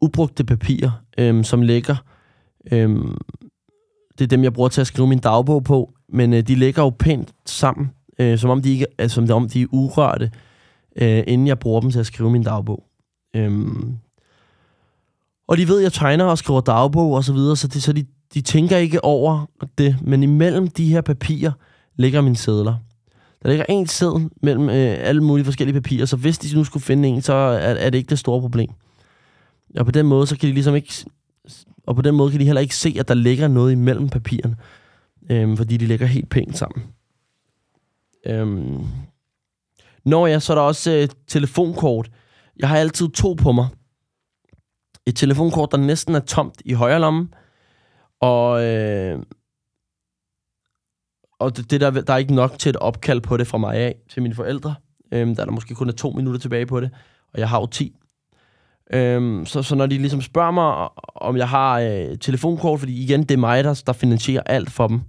ubrugte 0.00 0.44
papirer, 0.44 0.90
øhm, 1.18 1.44
som 1.44 1.62
ligger. 1.62 1.96
Øhm, 2.72 3.16
det 4.18 4.24
er 4.24 4.28
dem, 4.28 4.44
jeg 4.44 4.52
bruger 4.52 4.68
til 4.68 4.80
at 4.80 4.86
skrive 4.86 5.08
min 5.08 5.18
dagbog 5.18 5.64
på, 5.64 5.92
men 6.08 6.34
øh, 6.34 6.42
de 6.42 6.54
ligger 6.54 6.82
jo 6.82 6.90
pænt 6.90 7.34
sammen 7.46 7.90
øh, 8.18 8.38
som 8.38 8.50
om 8.50 8.62
de 8.62 8.70
ikke, 8.70 8.86
altså, 8.98 9.14
som 9.14 9.30
om 9.30 9.48
de 9.48 9.62
er 9.62 9.66
urørte, 9.72 10.30
øh, 10.96 11.22
inden 11.26 11.46
jeg 11.46 11.58
bruger 11.58 11.80
dem 11.80 11.90
til 11.90 11.98
at 11.98 12.06
skrive 12.06 12.30
min 12.30 12.42
dagbog. 12.42 12.84
Øhm, 13.36 13.96
og 15.48 15.56
de 15.56 15.68
ved, 15.68 15.78
at 15.78 15.84
jeg 15.84 15.92
tegner 15.92 16.24
og 16.24 16.38
skriver 16.38 16.60
dagbog 16.60 17.12
og 17.12 17.24
så 17.24 17.32
videre, 17.32 17.56
så, 17.56 17.68
det, 17.68 17.82
så 17.82 17.92
de, 17.92 18.06
de 18.34 18.40
tænker 18.40 18.76
ikke 18.76 19.04
over 19.04 19.46
det. 19.78 19.96
Men 20.02 20.22
imellem 20.22 20.68
de 20.68 20.88
her 20.88 21.00
papirer 21.00 21.52
ligger 21.96 22.20
mine 22.20 22.36
sædler. 22.36 22.74
Der 23.42 23.48
ligger 23.48 23.64
en 23.68 23.86
sædel 23.86 24.30
mellem 24.42 24.68
øh, 24.68 24.96
alle 25.00 25.24
mulige 25.24 25.44
forskellige 25.44 25.74
papirer, 25.74 26.06
så 26.06 26.16
hvis 26.16 26.38
de 26.38 26.56
nu 26.56 26.64
skulle 26.64 26.84
finde 26.84 27.08
en, 27.08 27.22
så 27.22 27.32
er, 27.32 27.58
er 27.58 27.90
det 27.90 27.98
ikke 27.98 28.10
det 28.10 28.18
store 28.18 28.40
problem. 28.40 28.70
Og 29.76 29.84
på 29.84 29.90
den 29.90 30.06
måde, 30.06 30.26
så 30.26 30.38
kan 30.38 30.48
de 30.48 30.54
ligesom 30.54 30.74
ikke... 30.74 31.04
Og 31.86 31.96
på 31.96 32.02
den 32.02 32.14
måde 32.14 32.30
kan 32.30 32.40
de 32.40 32.44
heller 32.44 32.60
ikke 32.60 32.76
se, 32.76 32.96
at 32.98 33.08
der 33.08 33.14
ligger 33.14 33.48
noget 33.48 33.72
imellem 33.72 34.08
papirerne. 34.08 34.56
Øhm, 35.30 35.56
fordi 35.56 35.76
de 35.76 35.86
ligger 35.86 36.06
helt 36.06 36.28
pænt 36.28 36.58
sammen. 36.58 36.82
Øhm. 38.26 38.86
Når 40.04 40.26
jeg, 40.26 40.42
så 40.42 40.52
er 40.52 40.54
der 40.54 40.62
også 40.62 40.90
øh, 40.90 41.08
telefonkort. 41.26 42.10
Jeg 42.58 42.68
har 42.68 42.76
altid 42.76 43.08
to 43.08 43.32
på 43.32 43.52
mig. 43.52 43.68
Et 45.06 45.16
telefonkort, 45.16 45.72
der 45.72 45.78
næsten 45.78 46.14
er 46.14 46.20
tomt 46.20 46.62
i 46.64 46.72
højre 46.72 47.00
lomme. 47.00 47.28
Og, 48.20 48.64
øh, 48.64 49.22
og 51.38 51.56
det, 51.56 51.70
det 51.70 51.80
der, 51.80 51.90
der 51.90 52.12
er 52.12 52.16
ikke 52.16 52.34
nok 52.34 52.58
til 52.58 52.70
et 52.70 52.76
opkald 52.76 53.20
på 53.20 53.36
det 53.36 53.46
fra 53.46 53.58
mig 53.58 53.76
af 53.76 53.94
til 54.10 54.22
mine 54.22 54.34
forældre. 54.34 54.74
Øhm, 55.12 55.34
der 55.34 55.42
er 55.42 55.46
der 55.46 55.52
måske 55.52 55.74
kun 55.74 55.88
er 55.88 55.92
to 55.92 56.10
minutter 56.10 56.40
tilbage 56.40 56.66
på 56.66 56.80
det. 56.80 56.90
Og 57.34 57.40
jeg 57.40 57.48
har 57.48 57.60
jo 57.60 57.66
10. 57.66 57.96
Øhm, 58.92 59.46
så, 59.46 59.62
så 59.62 59.74
når 59.74 59.86
de 59.86 59.98
ligesom 59.98 60.20
spørger 60.20 60.50
mig, 60.50 60.88
om 61.14 61.36
jeg 61.36 61.48
har 61.48 61.80
øh, 61.80 62.18
telefonkort, 62.18 62.80
fordi 62.80 63.02
igen, 63.02 63.22
det 63.22 63.30
er 63.30 63.38
mig, 63.38 63.64
der, 63.64 63.82
der 63.86 63.92
finansierer 63.92 64.42
alt 64.46 64.70
for 64.70 64.88
dem, 64.88 65.00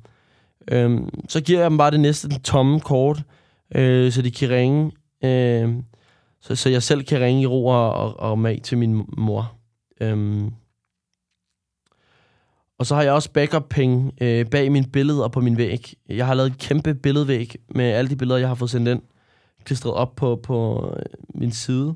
Øhm, 0.72 1.10
så 1.30 1.42
giver 1.42 1.60
jeg 1.60 1.70
dem 1.70 1.78
bare 1.78 1.92
det 1.92 2.00
næste 2.00 2.30
den 2.30 2.42
tomme 2.42 2.80
kort, 2.80 3.24
øh, 3.76 4.12
så 4.12 4.22
de 4.22 4.32
kan 4.32 4.50
ringe. 4.50 4.92
Øh, 5.24 5.76
så, 6.42 6.56
så 6.56 6.70
jeg 6.70 6.84
selv 6.84 7.04
kan 7.04 7.22
ringe 7.22 7.42
i 7.42 7.46
ro 7.46 7.66
og, 7.66 7.94
og, 7.94 8.20
og 8.20 8.40
mag 8.40 8.62
til 8.64 8.78
min 8.78 9.06
mor. 9.18 9.52
Øhm, 10.02 10.52
Og 12.80 12.86
så 12.86 12.96
har 12.96 13.04
jeg 13.04 13.12
også 13.12 13.32
backup-penge 13.32 14.12
øh, 14.22 14.46
bag 14.46 14.72
mine 14.72 14.86
billeder 14.94 15.28
på 15.28 15.42
min 15.42 15.58
væg. 15.58 15.94
Jeg 16.10 16.26
har 16.26 16.34
lavet 16.34 16.52
et 16.52 16.58
kæmpe 16.58 16.94
billedvæg 16.96 17.56
med 17.76 17.86
alle 17.86 18.10
de 18.10 18.16
billeder, 18.16 18.40
jeg 18.40 18.48
har 18.48 18.56
fået 18.56 18.72
sendt 18.72 18.88
ind, 18.88 19.02
klistret 19.64 19.94
op 19.94 20.16
på, 20.16 20.40
på 20.44 20.90
øh, 20.98 21.06
min 21.36 21.52
side. 21.52 21.96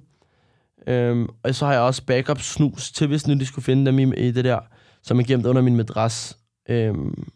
Øhm, 0.88 1.30
og 1.44 1.56
så 1.56 1.66
har 1.66 1.74
jeg 1.74 1.82
også 1.82 2.06
backup 2.06 2.42
snus 2.42 2.92
til, 2.92 3.08
hvis 3.08 3.28
nu 3.28 3.34
de 3.34 3.46
skulle 3.46 3.66
finde 3.66 3.86
dem 3.86 4.00
i, 4.00 4.28
i 4.28 4.32
det 4.32 4.46
der, 4.46 4.60
som 5.04 5.20
er 5.20 5.24
gemt 5.24 5.46
under 5.46 5.62
min 5.62 5.76
madras. 5.76 6.38
Øhm, 6.70 7.28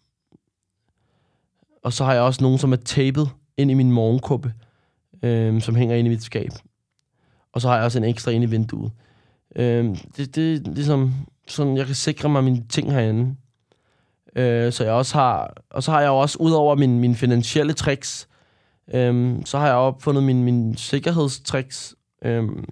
og 1.88 1.94
så 1.94 2.04
har 2.04 2.14
jeg 2.14 2.22
også 2.22 2.44
nogen, 2.44 2.58
som 2.58 2.72
er 2.72 2.76
tapet 2.76 3.30
ind 3.58 3.72
i 3.72 3.74
min 3.74 3.92
morgenkuppe, 3.92 4.54
øhm, 5.24 5.60
som 5.60 5.76
hænger 5.76 5.96
ind 5.96 6.08
i 6.08 6.10
mit 6.10 6.24
skab. 6.24 6.52
Og 7.54 7.62
så 7.62 7.68
har 7.68 7.76
jeg 7.76 7.86
også 7.86 7.98
en 7.98 8.04
ekstra 8.04 8.32
ind 8.32 8.44
i 8.44 8.48
vinduet. 8.48 8.92
Øhm, 9.56 9.96
det, 10.18 10.36
det 10.36 10.54
er 10.54 10.72
ligesom 10.74 11.14
sådan, 11.48 11.78
jeg 11.78 11.86
kan 11.86 11.96
sikre 11.96 12.30
mig 12.30 12.44
mine 12.44 12.64
ting 12.70 12.92
herinde. 12.92 13.36
Øh, 14.36 14.74
så 14.74 14.84
jeg 14.84 14.94
også 14.94 15.14
har, 15.14 15.54
og 15.70 15.84
så 15.84 15.92
har 15.92 16.02
jeg 16.02 16.10
også, 16.10 16.38
ud 16.40 16.52
over 16.52 16.76
mine, 16.76 17.16
finansielle 17.16 17.74
tricks, 17.74 18.28
øhm, 18.94 19.46
så 19.46 19.58
har 19.58 19.68
jeg 19.68 19.76
opfundet 19.76 20.24
min, 20.24 20.44
min 20.44 20.78
sikkerhedstricks. 20.78 21.96
Øhm, 22.22 22.66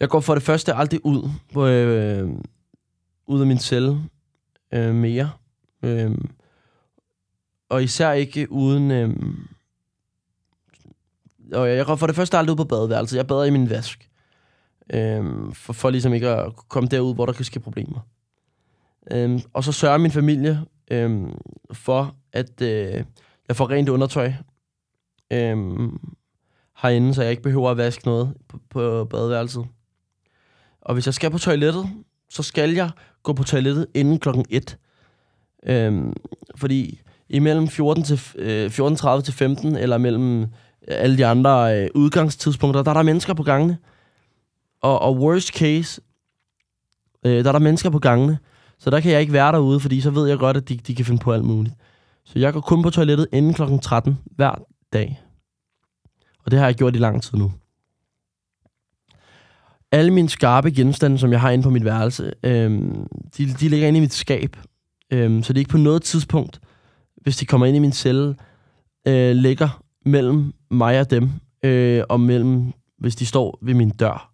jeg 0.00 0.08
går 0.08 0.20
for 0.20 0.34
det 0.34 0.42
første 0.42 0.74
aldrig 0.74 1.06
ud, 1.06 1.30
på, 1.52 1.66
øh, 1.66 2.30
ud 3.26 3.40
af 3.40 3.46
min 3.46 3.58
celle 3.58 4.00
øh, 4.72 4.94
mere. 4.94 5.30
Øh, 5.82 6.10
og 7.68 7.82
især 7.82 8.12
ikke 8.12 8.52
uden... 8.52 8.90
Øh, 8.90 9.14
og 11.52 11.70
jeg 11.70 11.86
går 11.86 11.96
for 11.96 12.06
det 12.06 12.16
første 12.16 12.38
aldrig 12.38 12.52
ud 12.52 12.56
på 12.56 12.64
badeværelset. 12.64 13.16
Jeg 13.16 13.26
bader 13.26 13.44
i 13.44 13.50
min 13.50 13.70
vask. 13.70 14.10
Øh, 14.92 15.24
for, 15.52 15.72
for 15.72 15.90
ligesom 15.90 16.14
ikke 16.14 16.28
at 16.28 16.52
komme 16.68 16.88
derud, 16.88 17.14
hvor 17.14 17.26
der 17.26 17.32
kan 17.32 17.44
ske 17.44 17.60
problemer. 17.60 18.00
Øh, 19.10 19.40
og 19.52 19.64
så 19.64 19.72
sørger 19.72 19.98
min 19.98 20.10
familie 20.10 20.64
øh, 20.90 21.28
for, 21.72 22.16
at 22.32 22.62
øh, 22.62 23.04
jeg 23.48 23.56
får 23.56 23.70
rent 23.70 23.88
undertøj 23.88 24.32
øh, 25.32 25.56
herinde, 26.82 27.14
så 27.14 27.22
jeg 27.22 27.30
ikke 27.30 27.42
behøver 27.42 27.70
at 27.70 27.76
vaske 27.76 28.06
noget 28.06 28.34
på, 28.48 28.58
på 28.70 29.04
badeværelset. 29.04 29.66
Og 30.80 30.94
hvis 30.94 31.06
jeg 31.06 31.14
skal 31.14 31.30
på 31.30 31.38
toilettet, 31.38 31.90
så 32.28 32.42
skal 32.42 32.70
jeg 32.70 32.90
gå 33.22 33.32
på 33.32 33.42
toilettet 33.42 33.86
inden 33.94 34.18
klokken 34.18 34.44
1. 34.50 34.78
Øhm, 35.66 36.12
fordi 36.56 37.00
imellem 37.28 37.68
14 37.68 38.04
til, 38.04 38.20
øh, 38.36 38.70
14.30 38.70 39.22
til 39.22 39.34
15, 39.34 39.76
eller 39.76 39.98
mellem 39.98 40.42
øh, 40.42 40.48
alle 40.88 41.18
de 41.18 41.26
andre 41.26 41.82
øh, 41.82 41.88
udgangstidspunkter, 41.94 42.82
der 42.82 42.90
er 42.90 42.94
der 42.94 43.02
mennesker 43.02 43.34
på 43.34 43.42
gangene. 43.42 43.78
Og, 44.82 44.98
og 44.98 45.16
worst 45.16 45.48
case, 45.48 46.00
øh, 47.24 47.44
der 47.44 47.48
er 47.48 47.52
der 47.52 47.58
mennesker 47.58 47.90
på 47.90 47.98
gangene. 47.98 48.38
Så 48.78 48.90
der 48.90 49.00
kan 49.00 49.12
jeg 49.12 49.20
ikke 49.20 49.32
være 49.32 49.52
derude, 49.52 49.80
fordi 49.80 50.00
så 50.00 50.10
ved 50.10 50.28
jeg 50.28 50.38
godt, 50.38 50.56
at 50.56 50.68
de, 50.68 50.76
de 50.76 50.94
kan 50.94 51.04
finde 51.04 51.20
på 51.20 51.32
alt 51.32 51.44
muligt. 51.44 51.74
Så 52.24 52.38
jeg 52.38 52.52
går 52.52 52.60
kun 52.60 52.82
på 52.82 52.90
toilettet 52.90 53.26
inden 53.32 53.54
klokken 53.54 53.78
13 53.78 54.18
hver 54.36 54.62
dag. 54.92 55.20
Og 56.44 56.50
det 56.50 56.58
har 56.58 56.66
jeg 56.66 56.74
gjort 56.74 56.96
i 56.96 56.98
lang 56.98 57.22
tid 57.22 57.38
nu 57.38 57.52
alle 59.92 60.10
mine 60.10 60.28
skarpe 60.28 60.70
genstande, 60.70 61.18
som 61.18 61.32
jeg 61.32 61.40
har 61.40 61.50
inde 61.50 61.64
på 61.64 61.70
mit 61.70 61.84
værelse, 61.84 62.32
øhm, 62.42 63.06
de, 63.38 63.46
de 63.46 63.68
ligger 63.68 63.88
inde 63.88 63.96
i 63.96 64.00
mit 64.00 64.14
skab. 64.14 64.56
Øhm, 65.10 65.42
så 65.42 65.52
det 65.52 65.58
er 65.58 65.60
ikke 65.60 65.70
på 65.70 65.76
noget 65.76 66.02
tidspunkt, 66.02 66.60
hvis 67.26 67.36
de 67.36 67.46
kommer 67.46 67.66
ind 67.66 67.76
i 67.76 67.80
min 67.80 67.92
celle, 67.92 68.36
øh, 69.08 69.36
ligger 69.36 69.82
mellem 70.04 70.54
mig 70.70 71.00
og 71.00 71.10
dem, 71.10 71.30
øh, 71.62 72.02
og 72.08 72.20
mellem, 72.20 72.72
hvis 72.98 73.16
de 73.16 73.26
står 73.26 73.58
ved 73.62 73.74
min 73.74 73.90
dør. 73.90 74.32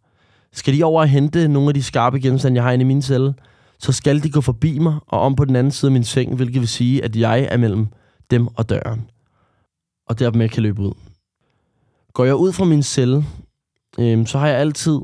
Skal 0.52 0.74
de 0.74 0.84
over 0.84 1.00
og 1.00 1.08
hente 1.08 1.48
nogle 1.48 1.68
af 1.68 1.74
de 1.74 1.82
skarpe 1.82 2.20
genstande, 2.20 2.56
jeg 2.56 2.64
har 2.64 2.72
inde 2.72 2.82
i 2.82 2.86
min 2.86 3.02
celle, 3.02 3.34
så 3.78 3.92
skal 3.92 4.22
de 4.22 4.30
gå 4.30 4.40
forbi 4.40 4.78
mig 4.78 4.98
og 5.06 5.20
om 5.20 5.34
på 5.34 5.44
den 5.44 5.56
anden 5.56 5.70
side 5.70 5.88
af 5.88 5.92
min 5.92 6.04
seng, 6.04 6.36
hvilket 6.36 6.60
vil 6.60 6.68
sige, 6.68 7.04
at 7.04 7.16
jeg 7.16 7.48
er 7.50 7.56
mellem 7.56 7.86
dem 8.30 8.46
og 8.46 8.68
døren. 8.68 9.10
Og 10.06 10.18
dermed 10.18 10.48
kan 10.48 10.62
løbe 10.62 10.82
ud. 10.82 10.92
Går 12.12 12.24
jeg 12.24 12.34
ud 12.34 12.52
fra 12.52 12.64
min 12.64 12.82
celle, 12.82 13.24
øh, 13.98 14.26
så 14.26 14.38
har 14.38 14.48
jeg 14.48 14.58
altid 14.58 15.00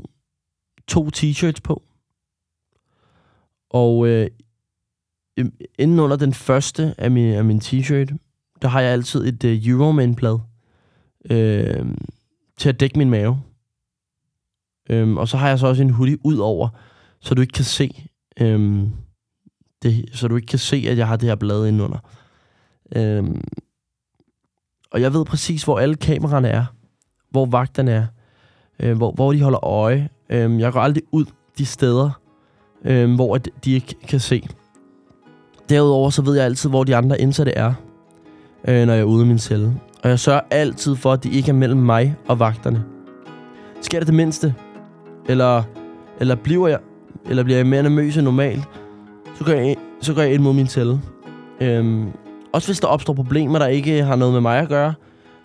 to 0.87 1.09
t-shirts 1.17 1.61
på. 1.63 1.83
Og 3.69 4.07
øh, 4.07 4.29
inden 5.79 5.99
under 5.99 6.17
den 6.17 6.33
første 6.33 6.95
af 6.97 7.11
min, 7.11 7.33
af 7.33 7.45
min 7.45 7.59
t-shirt, 7.59 8.15
der 8.61 8.67
har 8.67 8.81
jeg 8.81 8.91
altid 8.91 9.27
et 9.27 9.43
øh, 9.43 9.51
uh, 9.51 9.67
Euroman-blad 9.67 10.39
øh, 11.29 11.85
til 12.57 12.69
at 12.69 12.79
dække 12.79 12.97
min 12.97 13.09
mave. 13.09 13.41
Øhm, 14.89 15.17
og 15.17 15.27
så 15.27 15.37
har 15.37 15.49
jeg 15.49 15.59
så 15.59 15.67
også 15.67 15.81
en 15.81 15.89
hoodie 15.89 16.17
ud 16.25 16.37
over, 16.37 16.69
så 17.21 17.35
du 17.35 17.41
ikke 17.41 17.53
kan 17.53 17.65
se, 17.65 18.09
øhm, 18.39 18.91
det, 19.83 20.09
så 20.13 20.27
du 20.27 20.35
ikke 20.35 20.45
kan 20.45 20.59
se, 20.59 20.85
at 20.87 20.97
jeg 20.97 21.07
har 21.07 21.15
det 21.15 21.29
her 21.29 21.35
blad 21.35 21.67
indenunder. 21.67 21.99
Øhm, 22.95 23.41
og 24.91 25.01
jeg 25.01 25.13
ved 25.13 25.25
præcis, 25.25 25.63
hvor 25.63 25.79
alle 25.79 25.95
kameraerne 25.95 26.47
er, 26.47 26.65
hvor 27.29 27.45
vagterne 27.45 27.91
er, 27.91 28.07
øh, 28.79 28.97
hvor, 28.97 29.11
hvor 29.11 29.33
de 29.33 29.41
holder 29.41 29.65
øje, 29.65 30.09
Øhm, 30.29 30.59
jeg 30.59 30.73
går 30.73 30.79
aldrig 30.79 31.03
ud 31.11 31.25
de 31.57 31.65
steder, 31.65 32.21
øhm, 32.85 33.15
hvor 33.15 33.37
de 33.37 33.71
ikke 33.71 33.95
kan 34.07 34.19
se. 34.19 34.47
Derudover 35.69 36.09
så 36.09 36.21
ved 36.21 36.35
jeg 36.35 36.45
altid, 36.45 36.69
hvor 36.69 36.83
de 36.83 36.95
andre 36.95 37.21
indsatte 37.21 37.51
er, 37.51 37.73
øh, 38.67 38.85
når 38.85 38.93
jeg 38.93 39.01
er 39.01 39.05
ude 39.05 39.21
af 39.21 39.27
min 39.27 39.39
celle. 39.39 39.73
Og 40.03 40.09
jeg 40.09 40.19
sørger 40.19 40.41
altid 40.51 40.95
for, 40.95 41.13
at 41.13 41.23
de 41.23 41.29
ikke 41.29 41.49
er 41.49 41.53
mellem 41.53 41.79
mig 41.79 42.15
og 42.27 42.39
vagterne. 42.39 42.83
Sker 43.81 43.99
det 43.99 44.07
det 44.07 44.15
mindste, 44.15 44.55
eller, 45.27 45.63
eller 46.19 46.35
bliver 46.35 46.67
jeg, 46.67 46.79
eller 47.29 47.43
bliver 47.43 47.57
jeg 47.57 47.67
mere 47.67 47.83
nervøs 47.83 48.17
end 48.17 48.25
normalt, 48.25 48.63
så 49.35 49.43
går 49.43 49.51
jeg, 49.51 49.75
så 50.01 50.13
går 50.13 50.21
jeg 50.21 50.33
ind 50.33 50.41
mod 50.41 50.53
min 50.53 50.67
celle. 50.67 51.01
Øhm, 51.61 52.07
også 52.53 52.67
hvis 52.67 52.79
der 52.79 52.87
opstår 52.87 53.13
problemer, 53.13 53.59
der 53.59 53.67
ikke 53.67 54.03
har 54.03 54.15
noget 54.15 54.33
med 54.33 54.41
mig 54.41 54.59
at 54.59 54.69
gøre, 54.69 54.93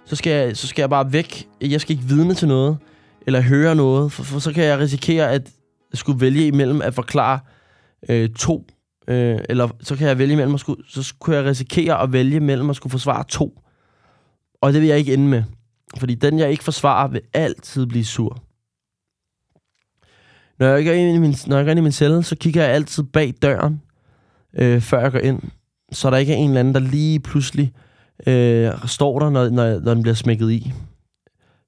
så 0.05 0.17
skal 0.17 0.33
jeg, 0.33 0.57
så 0.57 0.67
skal 0.67 0.83
jeg 0.83 0.91
bare 0.91 1.13
væk. 1.13 1.49
Jeg 1.61 1.81
skal 1.81 1.97
ikke 1.97 2.09
vidne 2.09 2.35
til 2.35 2.49
noget 2.49 2.77
eller 3.27 3.41
høre 3.41 3.75
noget, 3.75 4.13
for, 4.13 4.23
for 4.23 4.39
så 4.39 4.53
kan 4.53 4.65
jeg 4.65 4.79
risikere 4.79 5.31
at 5.31 5.51
skulle 5.95 6.21
vælge 6.21 6.47
imellem 6.47 6.83
at 6.83 6.95
forklare 6.95 7.39
øh, 8.09 8.29
to, 8.29 8.65
øh, 9.09 9.39
eller 9.49 9.69
så 9.81 9.97
kan 9.97 10.09
jeg 10.09 10.19
vælge 10.19 10.33
imellem 10.33 10.55
at 10.55 10.61
skulle, 10.61 10.83
så 10.89 11.15
kunne 11.19 11.37
jeg 11.37 11.45
risikere 11.45 12.03
at 12.03 12.13
vælge 12.13 12.41
mellem 12.41 12.71
at 12.71 12.77
skulle 12.77 12.91
forsvare 12.91 13.25
to. 13.29 13.61
Og 14.61 14.73
det 14.73 14.81
vil 14.81 14.89
jeg 14.89 14.99
ikke 14.99 15.15
ende 15.15 15.29
med, 15.29 15.43
fordi 15.99 16.15
den 16.15 16.39
jeg 16.39 16.51
ikke 16.51 16.65
forsvarer 16.65 17.09
vil 17.09 17.21
altid 17.33 17.87
blive 17.87 18.05
sur. 18.05 18.43
Når 20.59 20.67
jeg 20.67 20.85
går 20.85 20.93
ind 20.93 21.17
i 21.17 21.19
min, 21.19 21.35
når 21.47 21.57
jeg 21.57 21.65
går 21.65 21.71
ind 21.71 21.79
i 21.79 21.83
min 21.83 21.93
celle, 21.93 22.23
så 22.23 22.37
kigger 22.37 22.63
jeg 22.63 22.73
altid 22.73 23.03
bag 23.03 23.35
døren, 23.43 23.83
øh, 24.59 24.81
før 24.81 25.01
jeg 25.01 25.13
går 25.13 25.19
ind, 25.19 25.43
så 25.93 26.11
der 26.11 26.17
ikke 26.17 26.33
er 26.33 26.37
en 26.37 26.49
eller 26.49 26.61
anden, 26.61 26.75
der 26.75 26.81
lige 26.81 27.21
pludselig 27.21 27.73
øh, 28.27 28.73
står 28.87 29.19
der, 29.19 29.31
når, 29.31 29.49
når, 29.49 29.81
når 29.81 29.95
den 29.95 30.03
bliver 30.03 30.15
smækket 30.15 30.51
i. 30.51 30.73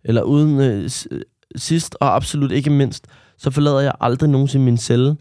Eller 0.05 0.22
uden 0.22 0.61
øh, 0.61 0.90
sidst 1.57 1.96
og 2.01 2.16
absolut 2.16 2.53
ikke 2.53 2.70
mindst, 2.70 3.07
så 3.38 3.51
forlader 3.51 3.81
jeg 3.81 3.92
aldrig 4.01 4.31
nogensinde 4.31 4.64
min 4.64 4.77
celle 4.79 5.16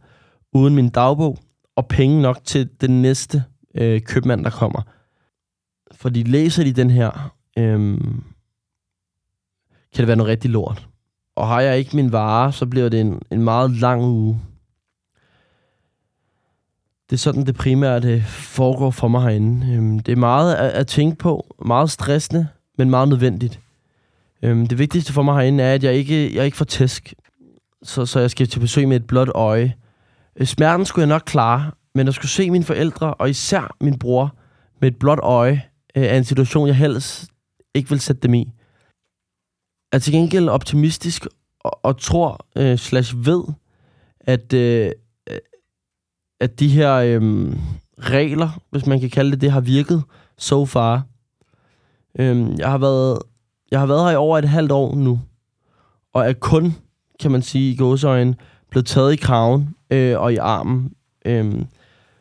uden 0.53 0.75
min 0.75 0.89
dagbog 0.89 1.37
og 1.75 1.87
penge 1.87 2.21
nok 2.21 2.39
til 2.43 2.69
den 2.81 3.01
næste 3.01 3.43
øh, 3.75 4.01
købmand, 4.01 4.43
der 4.43 4.49
kommer. 4.49 4.81
Fordi 5.91 6.23
læser 6.23 6.63
de 6.63 6.73
den 6.73 6.89
her, 6.89 7.35
øh, 7.57 7.97
kan 9.93 10.01
det 10.01 10.07
være 10.07 10.15
noget 10.15 10.29
rigtig 10.29 10.51
lort. 10.51 10.87
Og 11.35 11.47
har 11.47 11.61
jeg 11.61 11.77
ikke 11.77 11.95
min 11.95 12.11
vare, 12.11 12.53
så 12.53 12.65
bliver 12.65 12.89
det 12.89 13.01
en, 13.01 13.21
en 13.31 13.41
meget 13.41 13.71
lang 13.71 14.03
uge. 14.03 14.41
Det 17.09 17.15
er 17.15 17.19
sådan, 17.19 17.45
det 17.45 17.55
primært 17.55 18.05
foregår 18.27 18.91
for 18.91 19.07
mig 19.07 19.21
herinde. 19.21 19.73
Øhm, 19.73 19.99
det 19.99 20.11
er 20.11 20.15
meget 20.15 20.55
at, 20.55 20.71
at 20.71 20.87
tænke 20.87 21.17
på, 21.17 21.55
meget 21.65 21.91
stressende, 21.91 22.47
men 22.77 22.89
meget 22.89 23.09
nødvendigt. 23.09 23.59
Øhm, 24.41 24.67
det 24.67 24.77
vigtigste 24.77 25.13
for 25.13 25.21
mig 25.21 25.35
herinde 25.35 25.63
er, 25.63 25.73
at 25.73 25.83
jeg 25.83 25.93
ikke, 25.93 26.35
jeg 26.35 26.45
ikke 26.45 26.57
får 26.57 26.65
tæsk, 26.65 27.13
så, 27.83 28.05
så 28.05 28.19
jeg 28.19 28.31
skal 28.31 28.47
til 28.47 28.59
besøg 28.59 28.87
med 28.87 28.95
et 28.95 29.07
blåt 29.07 29.29
øje. 29.35 29.73
Øh, 30.39 30.47
smerten 30.47 30.85
skulle 30.85 31.03
jeg 31.03 31.15
nok 31.15 31.23
klare, 31.25 31.71
men 31.95 32.07
at 32.07 32.13
skulle 32.13 32.31
se 32.31 32.51
mine 32.51 32.63
forældre, 32.63 33.13
og 33.13 33.29
især 33.29 33.75
min 33.81 33.99
bror, 33.99 34.35
med 34.81 34.91
et 34.91 34.99
blåt 34.99 35.19
øje, 35.23 35.63
øh, 35.95 36.03
er 36.03 36.17
en 36.17 36.23
situation, 36.23 36.67
jeg 36.67 36.75
helst 36.75 37.27
ikke 37.73 37.89
vil 37.89 37.99
sætte 37.99 38.21
dem 38.21 38.33
i. 38.33 38.51
Jeg 39.91 39.97
er 39.97 39.99
til 39.99 40.13
gengæld 40.13 40.49
optimistisk 40.49 41.27
og, 41.59 41.79
og 41.83 41.97
tror 41.97 42.45
øh, 42.55 42.77
slash 42.77 43.25
ved, 43.25 43.43
at, 44.19 44.53
øh, 44.53 44.91
øh, 45.29 45.37
at 46.39 46.59
de 46.59 46.67
her 46.67 46.93
øh, 46.95 47.53
regler, 47.99 48.61
hvis 48.69 48.85
man 48.85 48.99
kan 48.99 49.09
kalde 49.09 49.31
det 49.31 49.41
det, 49.41 49.51
har 49.51 49.61
virket 49.61 50.03
so 50.37 50.65
far. 50.65 51.03
Øh, 52.19 52.59
jeg 52.59 52.71
har 52.71 52.77
været 52.77 53.19
jeg 53.71 53.79
har 53.79 53.87
været 53.87 54.03
her 54.03 54.11
i 54.11 54.15
over 54.15 54.37
et 54.37 54.49
halvt 54.49 54.71
år 54.71 54.95
nu, 54.95 55.19
og 56.13 56.29
er 56.29 56.33
kun, 56.33 56.75
kan 57.19 57.31
man 57.31 57.41
sige 57.41 57.71
i 57.71 57.75
gåseøjne, 57.75 58.35
blevet 58.75 58.85
taget 58.85 59.13
i 59.13 59.15
kraven 59.15 59.75
øh, 59.91 60.19
og 60.19 60.33
i 60.33 60.37
armen. 60.37 60.91
Øh, 61.25 61.65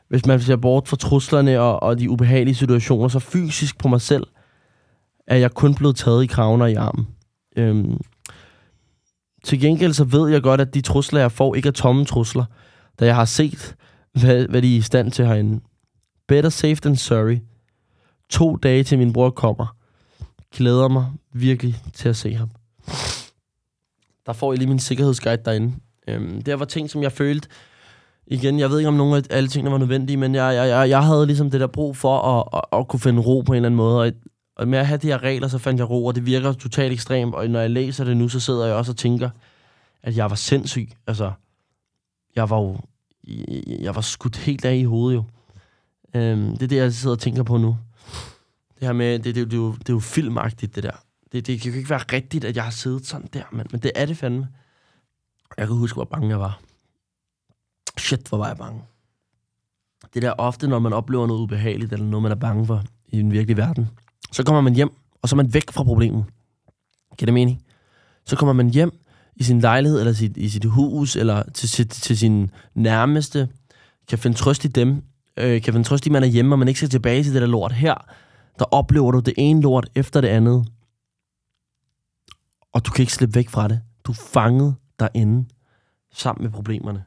hvis 0.08 0.26
man 0.26 0.40
ser 0.40 0.56
bort 0.56 0.88
fra 0.88 0.96
truslerne 0.96 1.60
og, 1.60 1.82
og 1.82 1.98
de 1.98 2.10
ubehagelige 2.10 2.54
situationer, 2.54 3.08
så 3.08 3.18
fysisk 3.18 3.78
på 3.78 3.88
mig 3.88 4.00
selv, 4.00 4.26
er 5.26 5.36
jeg 5.36 5.50
kun 5.50 5.74
blevet 5.74 5.96
taget 5.96 6.24
i 6.24 6.26
kraven 6.26 6.62
og 6.62 6.70
i 6.70 6.74
armen. 6.74 7.06
Øh, 7.56 7.84
til 9.44 9.60
gengæld 9.60 9.92
så 9.92 10.04
ved 10.04 10.28
jeg 10.28 10.42
godt, 10.42 10.60
at 10.60 10.74
de 10.74 10.80
trusler, 10.80 11.20
jeg 11.20 11.32
får, 11.32 11.54
ikke 11.54 11.68
er 11.68 11.72
tomme 11.72 12.04
trusler, 12.04 12.44
da 13.00 13.06
jeg 13.06 13.14
har 13.14 13.24
set 13.24 13.76
hvad, 14.12 14.48
hvad 14.48 14.62
de 14.62 14.74
er 14.74 14.78
i 14.78 14.80
stand 14.80 15.10
til 15.10 15.26
herinde. 15.26 15.60
Better 16.28 16.50
safe 16.50 16.74
than 16.76 16.96
sorry. 16.96 17.38
To 18.30 18.56
dage 18.56 18.84
til 18.84 18.98
min 18.98 19.12
bror 19.12 19.30
kommer. 19.30 19.76
Glæder 20.56 20.88
mig 20.88 21.06
virkelig 21.32 21.76
til 21.94 22.08
at 22.08 22.16
se 22.16 22.34
ham. 22.34 22.50
Der 24.26 24.32
får 24.32 24.52
jeg 24.52 24.58
lige 24.58 24.68
min 24.68 24.78
sikkerhedsguide 24.78 25.42
derinde. 25.44 25.74
Øhm, 26.08 26.42
der 26.42 26.56
var 26.56 26.64
ting, 26.64 26.90
som 26.90 27.02
jeg 27.02 27.12
følte... 27.12 27.48
Igen, 28.26 28.58
jeg 28.58 28.70
ved 28.70 28.78
ikke, 28.78 28.88
om 28.88 28.94
nogle 28.94 29.16
af 29.16 29.22
alle 29.30 29.48
tingene 29.48 29.72
var 29.72 29.78
nødvendige, 29.78 30.16
men 30.16 30.34
jeg, 30.34 30.54
jeg, 30.54 30.68
jeg, 30.68 30.88
jeg 30.88 31.04
havde 31.04 31.26
ligesom 31.26 31.50
det 31.50 31.60
der 31.60 31.66
brug 31.66 31.96
for 31.96 32.18
at, 32.18 32.48
at, 32.54 32.80
at 32.80 32.88
kunne 32.88 33.00
finde 33.00 33.22
ro 33.22 33.40
på 33.40 33.52
en 33.52 33.56
eller 33.56 33.66
anden 33.66 33.76
måde. 33.76 34.00
Og, 34.00 34.12
og 34.56 34.68
med 34.68 34.78
at 34.78 34.86
have 34.86 34.98
de 34.98 35.06
her 35.06 35.22
regler, 35.22 35.48
så 35.48 35.58
fandt 35.58 35.78
jeg 35.78 35.90
ro, 35.90 36.06
og 36.06 36.14
det 36.14 36.26
virker 36.26 36.52
totalt 36.52 36.92
ekstremt. 36.92 37.34
Og 37.34 37.48
når 37.48 37.60
jeg 37.60 37.70
læser 37.70 38.04
det 38.04 38.16
nu, 38.16 38.28
så 38.28 38.40
sidder 38.40 38.66
jeg 38.66 38.74
også 38.74 38.92
og 38.92 38.96
tænker, 38.96 39.30
at 40.02 40.16
jeg 40.16 40.30
var 40.30 40.36
sindssyg. 40.36 40.88
Altså, 41.06 41.32
jeg 42.36 42.50
var 42.50 42.60
jo... 42.60 42.78
Jeg 43.80 43.94
var 43.94 44.00
skudt 44.00 44.36
helt 44.36 44.64
af 44.64 44.74
i 44.74 44.84
hovedet 44.84 45.16
jo. 45.16 45.24
Øhm, 46.14 46.52
det 46.56 46.62
er 46.62 46.68
det, 46.68 46.76
jeg 46.76 46.92
sidder 46.92 47.16
og 47.16 47.20
tænker 47.20 47.42
på 47.42 47.56
nu. 47.56 47.76
Det 48.78 48.86
her 48.88 48.92
med, 48.92 49.12
det, 49.12 49.24
det, 49.24 49.34
det, 49.34 49.50
det, 49.50 49.52
er, 49.52 49.60
jo, 49.60 49.72
det 49.72 49.88
er 49.88 49.92
jo 49.92 50.00
filmagtigt, 50.00 50.74
det 50.74 50.82
der. 50.82 51.02
Det, 51.32 51.46
det 51.46 51.60
kan 51.60 51.70
jo 51.72 51.78
ikke 51.78 51.90
være 51.90 52.04
rigtigt, 52.12 52.44
at 52.44 52.56
jeg 52.56 52.64
har 52.64 52.70
siddet 52.70 53.06
sådan 53.06 53.28
der, 53.32 53.42
men, 53.52 53.66
men 53.70 53.80
det 53.80 53.92
er 53.94 54.06
det 54.06 54.16
fandme. 54.16 54.48
Jeg 55.58 55.66
kan 55.66 55.76
huske, 55.76 55.96
hvor 55.96 56.04
bange 56.04 56.28
jeg 56.28 56.40
var. 56.40 56.60
Shit, 57.98 58.28
hvor 58.28 58.38
var 58.38 58.46
jeg 58.46 58.56
bange. 58.56 58.82
Det 60.14 60.22
der 60.22 60.32
ofte, 60.32 60.68
når 60.68 60.78
man 60.78 60.92
oplever 60.92 61.26
noget 61.26 61.40
ubehageligt, 61.40 61.92
eller 61.92 62.06
noget, 62.06 62.22
man 62.22 62.32
er 62.32 62.36
bange 62.36 62.66
for 62.66 62.82
i 63.08 63.18
den 63.18 63.32
virkelige 63.32 63.56
verden, 63.56 63.88
så 64.32 64.44
kommer 64.44 64.60
man 64.60 64.74
hjem, 64.74 64.90
og 65.22 65.28
så 65.28 65.34
er 65.34 65.36
man 65.36 65.54
væk 65.54 65.70
fra 65.70 65.84
problemet. 65.84 66.24
Kan 67.18 67.26
det 67.26 67.34
mening? 67.34 67.62
Så 68.26 68.36
kommer 68.36 68.52
man 68.52 68.70
hjem 68.70 68.92
i 69.36 69.42
sin 69.42 69.60
lejlighed, 69.60 69.98
eller 69.98 70.12
sit, 70.12 70.36
i 70.36 70.48
sit 70.48 70.64
hus, 70.64 71.16
eller 71.16 71.42
til, 71.50 71.68
til, 71.68 71.88
til 71.88 72.18
sin 72.18 72.50
nærmeste, 72.74 73.48
kan 74.08 74.18
finde 74.18 74.36
trøst 74.36 74.64
i 74.64 74.68
dem, 74.68 75.02
øh, 75.36 75.62
kan 75.62 75.72
finde 75.72 75.88
trøst 75.88 76.06
i, 76.06 76.08
at 76.08 76.12
man 76.12 76.22
er 76.22 76.26
hjemme, 76.26 76.54
og 76.54 76.58
man 76.58 76.68
ikke 76.68 76.78
skal 76.78 76.90
tilbage 76.90 77.22
til 77.22 77.34
det 77.34 77.42
der 77.42 77.48
lort. 77.48 77.72
Her, 77.72 77.94
der 78.58 78.64
oplever 78.64 79.10
du 79.10 79.20
det 79.20 79.34
ene 79.36 79.60
lort 79.60 79.90
efter 79.94 80.20
det 80.20 80.28
andet, 80.28 80.68
og 82.72 82.86
du 82.86 82.90
kan 82.90 83.02
ikke 83.02 83.12
slippe 83.12 83.34
væk 83.34 83.48
fra 83.48 83.68
det. 83.68 83.80
Du 84.04 84.12
er 84.12 84.16
fanget 84.32 84.74
derinde, 84.98 85.48
sammen 86.12 86.42
med 86.42 86.52
problemerne. 86.52 87.04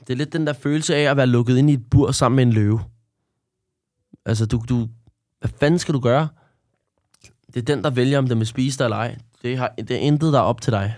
Det 0.00 0.10
er 0.10 0.16
lidt 0.16 0.32
den 0.32 0.46
der 0.46 0.52
følelse 0.52 0.96
af 0.96 1.10
at 1.10 1.16
være 1.16 1.26
lukket 1.26 1.56
ind 1.58 1.70
i 1.70 1.72
et 1.72 1.90
bur 1.90 2.10
sammen 2.10 2.36
med 2.36 2.42
en 2.46 2.52
løve. 2.52 2.80
Altså, 4.24 4.46
du, 4.46 4.62
du, 4.68 4.88
hvad 5.40 5.50
fanden 5.60 5.78
skal 5.78 5.94
du 5.94 6.00
gøre? 6.00 6.28
Det 7.46 7.56
er 7.56 7.74
den, 7.74 7.84
der 7.84 7.90
vælger, 7.90 8.18
om 8.18 8.28
den 8.28 8.38
vil 8.38 8.46
spise 8.46 8.78
dig 8.78 8.84
eller 8.84 8.96
ej. 8.96 9.18
Det, 9.42 9.58
har, 9.58 9.74
det 9.78 9.90
er 9.90 9.98
intet, 9.98 10.32
der 10.32 10.38
er 10.38 10.42
op 10.42 10.60
til 10.60 10.72
dig. 10.72 10.96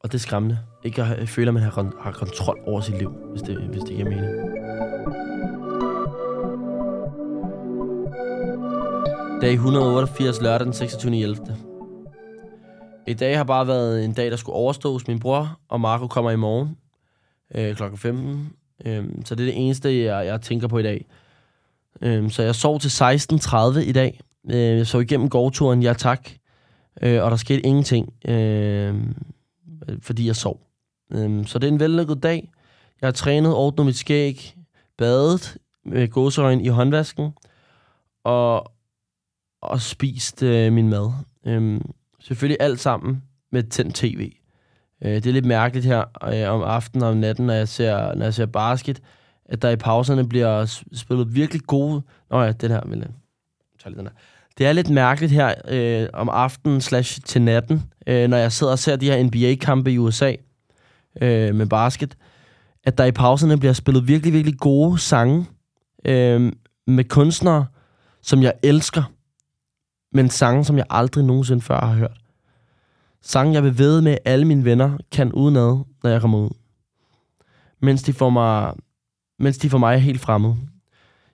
Og 0.00 0.12
det 0.12 0.18
er 0.18 0.20
skræmmende. 0.20 0.58
Ikke 0.84 1.02
at 1.02 1.28
føle, 1.28 1.48
at 1.48 1.54
man 1.54 1.62
har, 1.62 2.02
har 2.02 2.12
kontrol 2.12 2.60
over 2.66 2.80
sit 2.80 2.98
liv, 2.98 3.10
hvis 3.10 3.42
det, 3.42 3.56
hvis 3.56 3.82
det 3.82 3.96
giver 3.96 4.10
mening. 4.10 4.52
Dag 9.40 9.52
188, 9.52 10.40
lørdag 10.40 10.64
den 10.64 10.72
26. 10.72 11.71
I 13.06 13.14
dag 13.14 13.36
har 13.36 13.44
bare 13.44 13.66
været 13.66 14.04
en 14.04 14.12
dag, 14.12 14.30
der 14.30 14.36
skulle 14.36 14.56
overstås. 14.56 15.08
Min 15.08 15.20
bror 15.20 15.60
og 15.68 15.80
Marco 15.80 16.06
kommer 16.06 16.30
i 16.30 16.36
morgen 16.36 16.76
øh, 17.54 17.76
klokken 17.76 17.98
15. 17.98 18.52
Øh, 18.84 19.04
så 19.24 19.34
det 19.34 19.42
er 19.42 19.52
det 19.52 19.64
eneste, 19.64 20.02
jeg, 20.04 20.26
jeg 20.26 20.40
tænker 20.40 20.68
på 20.68 20.78
i 20.78 20.82
dag. 20.82 21.06
Øh, 22.02 22.30
så 22.30 22.42
jeg 22.42 22.54
sov 22.54 22.80
til 22.80 22.88
16.30 22.88 23.78
i 23.78 23.92
dag. 23.92 24.20
Øh, 24.50 24.78
jeg 24.78 24.86
sov 24.86 25.02
igennem 25.02 25.28
gårdturen, 25.28 25.82
ja 25.82 25.92
tak. 25.92 26.28
Øh, 27.02 27.22
og 27.24 27.30
der 27.30 27.36
skete 27.36 27.66
ingenting, 27.66 28.14
øh, 28.28 28.94
fordi 30.00 30.26
jeg 30.26 30.36
sov. 30.36 30.60
Øh, 31.12 31.46
så 31.46 31.58
det 31.58 31.68
er 31.68 31.72
en 31.72 31.80
vellykket 31.80 32.22
dag. 32.22 32.50
Jeg 33.00 33.06
har 33.06 33.12
trænet, 33.12 33.54
ordnet 33.54 33.86
mit 33.86 33.96
skæg, 33.96 34.56
badet 34.98 35.56
øh, 35.86 35.92
med 35.92 36.08
gåseøjne 36.08 36.62
i 36.62 36.68
håndvasken, 36.68 37.32
og, 38.24 38.72
og 39.62 39.80
spist 39.80 40.42
øh, 40.42 40.72
min 40.72 40.88
mad. 40.88 41.12
Øh, 41.46 41.80
selvfølgelig 42.22 42.56
alt 42.60 42.80
sammen 42.80 43.22
med 43.52 43.62
tændt 43.62 43.94
tv. 43.94 44.32
Øh, 45.04 45.14
det 45.14 45.26
er 45.26 45.32
lidt 45.32 45.46
mærkeligt 45.46 45.86
her 45.86 46.04
øh, 46.32 46.54
om 46.54 46.62
aftenen 46.62 47.02
og 47.02 47.10
om 47.10 47.16
natten, 47.16 47.46
når 47.46 47.54
jeg 47.54 47.68
ser, 47.68 48.14
når 48.14 48.24
jeg 48.24 48.34
ser 48.34 48.46
basket, 48.46 49.02
at 49.44 49.62
der 49.62 49.70
i 49.70 49.76
pauserne 49.76 50.28
bliver 50.28 50.82
spillet 50.94 51.34
virkelig 51.34 51.62
gode... 51.62 52.02
Nå 52.30 52.42
ja, 52.42 52.52
den 52.52 52.70
her, 52.70 52.80
vil 52.86 52.98
øh, 52.98 53.04
jeg 53.84 53.92
den 53.96 54.06
her. 54.06 54.12
Det 54.58 54.66
er 54.66 54.72
lidt 54.72 54.90
mærkeligt 54.90 55.32
her 55.32 55.54
øh, 55.68 56.08
om 56.12 56.28
aftenen 56.28 56.80
slash 56.80 57.20
til 57.24 57.42
natten, 57.42 57.82
øh, 58.06 58.28
når 58.28 58.36
jeg 58.36 58.52
sidder 58.52 58.72
og 58.72 58.78
ser 58.78 58.96
de 58.96 59.10
her 59.10 59.22
NBA-kampe 59.22 59.92
i 59.92 59.98
USA 59.98 60.34
øh, 61.20 61.54
med 61.54 61.66
basket, 61.66 62.16
at 62.84 62.98
der 62.98 63.04
i 63.04 63.12
pauserne 63.12 63.58
bliver 63.58 63.72
spillet 63.72 64.08
virkelig, 64.08 64.32
virkelig 64.32 64.58
gode 64.58 64.98
sange 64.98 65.46
øh, 66.04 66.52
med 66.86 67.04
kunstnere, 67.04 67.66
som 68.22 68.42
jeg 68.42 68.52
elsker, 68.62 69.02
men 70.12 70.30
sange, 70.30 70.64
som 70.64 70.76
jeg 70.76 70.86
aldrig 70.90 71.24
nogensinde 71.24 71.60
før 71.60 71.80
har 71.80 71.94
hørt. 71.94 72.18
Sange, 73.20 73.54
jeg 73.54 73.62
vil 73.64 73.78
ved 73.78 74.00
med, 74.00 74.16
alle 74.24 74.44
mine 74.44 74.64
venner 74.64 74.98
kan 75.12 75.32
udenad, 75.32 75.84
når 76.02 76.10
jeg 76.10 76.20
kommer 76.20 76.38
ud. 76.38 76.50
Mens 77.80 78.02
de 78.02 78.12
får 78.12 78.30
mig, 78.30 78.74
mens 79.38 79.58
de 79.58 79.70
for 79.70 79.78
mig 79.78 79.94
er 79.94 79.98
helt 79.98 80.20
fremmede. 80.20 80.56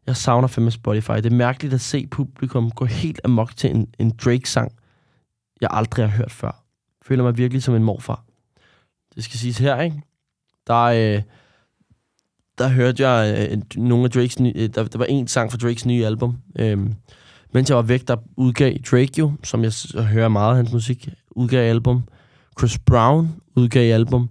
Jeg 0.07 0.17
savner 0.17 0.49
fandme 0.49 0.71
Spotify. 0.71 1.12
Det 1.12 1.27
er 1.27 1.37
mærkeligt 1.37 1.75
at 1.75 1.81
se 1.81 2.07
publikum 2.07 2.71
gå 2.71 2.85
helt 2.85 3.21
amok 3.25 3.57
til 3.57 3.71
en, 3.71 3.95
en 3.99 4.11
Drake-sang, 4.11 4.73
jeg 5.61 5.69
aldrig 5.73 6.09
har 6.09 6.17
hørt 6.17 6.33
før. 6.33 6.64
Jeg 7.01 7.07
føler 7.07 7.23
mig 7.25 7.37
virkelig 7.37 7.62
som 7.62 7.75
en 7.75 7.85
morfar. 7.85 8.25
Det 9.14 9.25
skal 9.25 9.38
siges 9.38 9.59
her, 9.59 9.81
ikke? 9.81 10.03
Der, 10.67 10.83
øh, 10.83 11.23
der 12.59 12.69
hørte 12.69 13.09
jeg 13.09 13.49
øh, 13.51 13.83
nogle 13.83 14.05
af 14.05 14.11
Drakes 14.11 14.41
nye... 14.41 14.53
Øh, 14.57 14.69
der, 14.69 14.85
der 14.85 14.99
var 14.99 15.05
en 15.05 15.29
sang 15.29 15.51
fra 15.51 15.59
Drakes 15.59 15.87
nye 15.87 16.07
album. 16.07 16.38
Øh, 16.59 16.91
mens 17.54 17.68
jeg 17.68 17.76
var 17.76 17.82
væk, 17.82 18.08
der 18.08 18.16
udgav 18.37 18.74
Drake 18.90 19.12
jo, 19.18 19.32
som 19.44 19.64
jeg 19.64 19.72
hører 20.04 20.28
meget 20.28 20.50
af 20.50 20.56
hans 20.56 20.72
musik, 20.72 21.08
udgav 21.30 21.70
album. 21.70 22.02
Chris 22.58 22.78
Brown 22.78 23.28
udgav 23.56 23.94
album. 23.94 24.30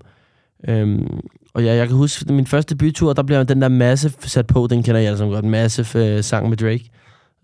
Øhm, 0.68 1.20
og 1.54 1.64
ja, 1.64 1.76
jeg 1.76 1.88
kan 1.88 1.98
huske, 1.98 2.34
min 2.34 2.48
første 2.48 2.76
bytur, 2.76 3.14
der 3.14 3.24
blev 3.24 3.46
den 3.46 3.62
der 3.62 3.68
Massive 3.68 4.14
sat 4.20 4.48
på, 4.48 4.68
den 4.70 4.84
kender 4.84 5.02
jeg 5.02 5.10
altså 5.10 5.26
godt, 5.26 5.46
Massive 5.46 6.06
øh, 6.06 6.24
sang 6.24 6.50
med 6.50 6.58
Drake. 6.58 6.90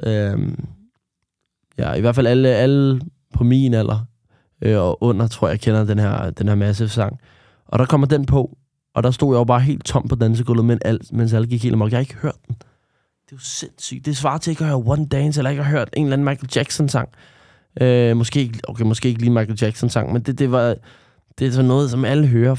Øhm, 0.05 0.65
ja, 1.77 1.93
i 1.93 2.01
hvert 2.01 2.15
fald 2.15 2.27
alle, 2.27 2.49
alle 2.49 3.01
på 3.33 3.43
min 3.43 3.73
alder 3.73 4.05
øh, 4.61 4.77
og 4.77 5.03
under, 5.03 5.27
tror 5.27 5.49
jeg, 5.49 5.59
kender 5.59 5.83
den 5.83 5.99
her, 5.99 6.29
den 6.29 6.47
her 6.47 6.55
Massive 6.55 6.89
sang. 6.89 7.19
Og 7.67 7.79
der 7.79 7.85
kommer 7.85 8.07
den 8.07 8.25
på, 8.25 8.57
og 8.95 9.03
der 9.03 9.11
stod 9.11 9.35
jeg 9.35 9.39
jo 9.39 9.43
bare 9.43 9.59
helt 9.59 9.85
tom 9.85 10.07
på 10.07 10.15
dansegulvet, 10.15 10.65
mens, 10.65 10.81
alt, 10.85 11.13
mens 11.13 11.33
alle 11.33 11.47
gik 11.47 11.63
helt 11.63 11.73
amok. 11.73 11.91
Jeg 11.91 11.97
har 11.97 12.01
ikke 12.01 12.15
hørt 12.15 12.37
den. 12.47 12.55
Det 13.25 13.31
er 13.31 13.35
jo 13.35 13.39
sindssygt. 13.39 14.05
Det 14.05 14.17
svarer 14.17 14.37
til 14.37 14.51
ikke 14.51 14.63
at 14.63 14.69
høre 14.69 14.83
One 14.85 15.05
Dance, 15.05 15.39
eller 15.39 15.49
ikke 15.49 15.59
at 15.59 15.65
have 15.65 15.77
hørt 15.79 15.89
en 15.93 16.05
eller 16.05 16.13
anden 16.13 16.25
Michael 16.25 16.49
Jackson-sang. 16.55 17.09
Øh, 17.81 18.17
måske, 18.17 18.39
ikke, 18.39 18.59
okay, 18.67 18.83
måske 18.83 19.09
ikke 19.09 19.21
lige 19.21 19.31
Michael 19.31 19.57
Jackson-sang, 19.61 20.13
men 20.13 20.21
det, 20.21 20.39
det 20.39 20.51
var 20.51 20.75
det 21.39 21.47
er 21.47 21.51
sådan 21.51 21.67
noget, 21.67 21.91
som 21.91 22.05
alle 22.05 22.27
hører. 22.27 22.55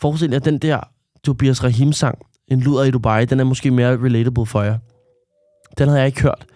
Forestil 0.00 0.30
jer, 0.30 0.38
den 0.38 0.58
der 0.58 0.80
Tobias 1.24 1.64
Rahim-sang, 1.64 2.18
En 2.48 2.60
luder 2.60 2.84
i 2.84 2.90
Dubai, 2.90 3.24
den 3.24 3.40
er 3.40 3.44
måske 3.44 3.70
mere 3.70 3.96
relatable 3.96 4.46
for 4.46 4.62
jer. 4.62 4.78
Den 5.78 5.88
havde 5.88 6.00
jeg 6.00 6.06
ikke 6.06 6.22
hørt 6.22 6.46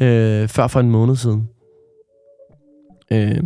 øh, 0.00 0.48
før 0.48 0.66
for 0.66 0.80
en 0.80 0.90
måned 0.90 1.16
siden. 1.16 1.48
Øh, 3.10 3.42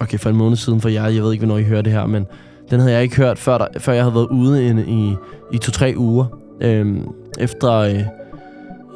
okay, 0.00 0.18
for 0.18 0.30
en 0.30 0.36
måned 0.36 0.56
siden 0.56 0.80
for 0.80 0.88
jer. 0.88 1.08
Jeg 1.08 1.22
ved 1.22 1.32
ikke, 1.32 1.46
hvornår 1.46 1.58
I 1.58 1.64
hører 1.64 1.82
det 1.82 1.92
her, 1.92 2.06
men 2.06 2.26
den 2.70 2.80
havde 2.80 2.92
jeg 2.92 3.02
ikke 3.02 3.16
hørt, 3.16 3.38
før, 3.38 3.58
der, 3.58 3.78
før 3.78 3.92
jeg 3.92 4.02
havde 4.02 4.14
været 4.14 4.28
ude 4.28 4.66
i, 4.66 4.70
i, 4.70 5.16
i 5.52 5.58
to-tre 5.58 5.94
uger. 5.96 6.26
Øh, 6.60 6.96
efter... 7.38 7.72
Øh, 7.72 8.17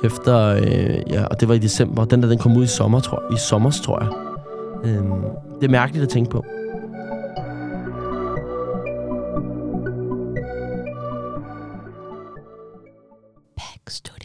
efter, 0.05 0.37
øh, 0.47 1.12
ja, 1.12 1.25
og 1.25 1.41
det 1.41 1.49
var 1.49 1.55
i 1.55 1.59
december. 1.59 2.05
Den 2.05 2.23
der, 2.23 2.29
den 2.29 2.38
kom 2.38 2.57
ud 2.57 2.65
i 2.65 2.67
sommer, 2.67 3.01
tror 3.01 3.23
jeg. 3.23 3.37
I 3.37 3.38
sommer, 3.38 3.71
tror 3.71 4.01
jeg. 4.03 4.11
Øh, 4.85 5.03
det 5.61 5.67
er 5.67 5.71
mærkeligt 5.71 6.03
at 6.03 6.09
tænke 6.09 6.31
på. 6.31 6.45
Back 13.57 13.91
Studio. 13.91 14.21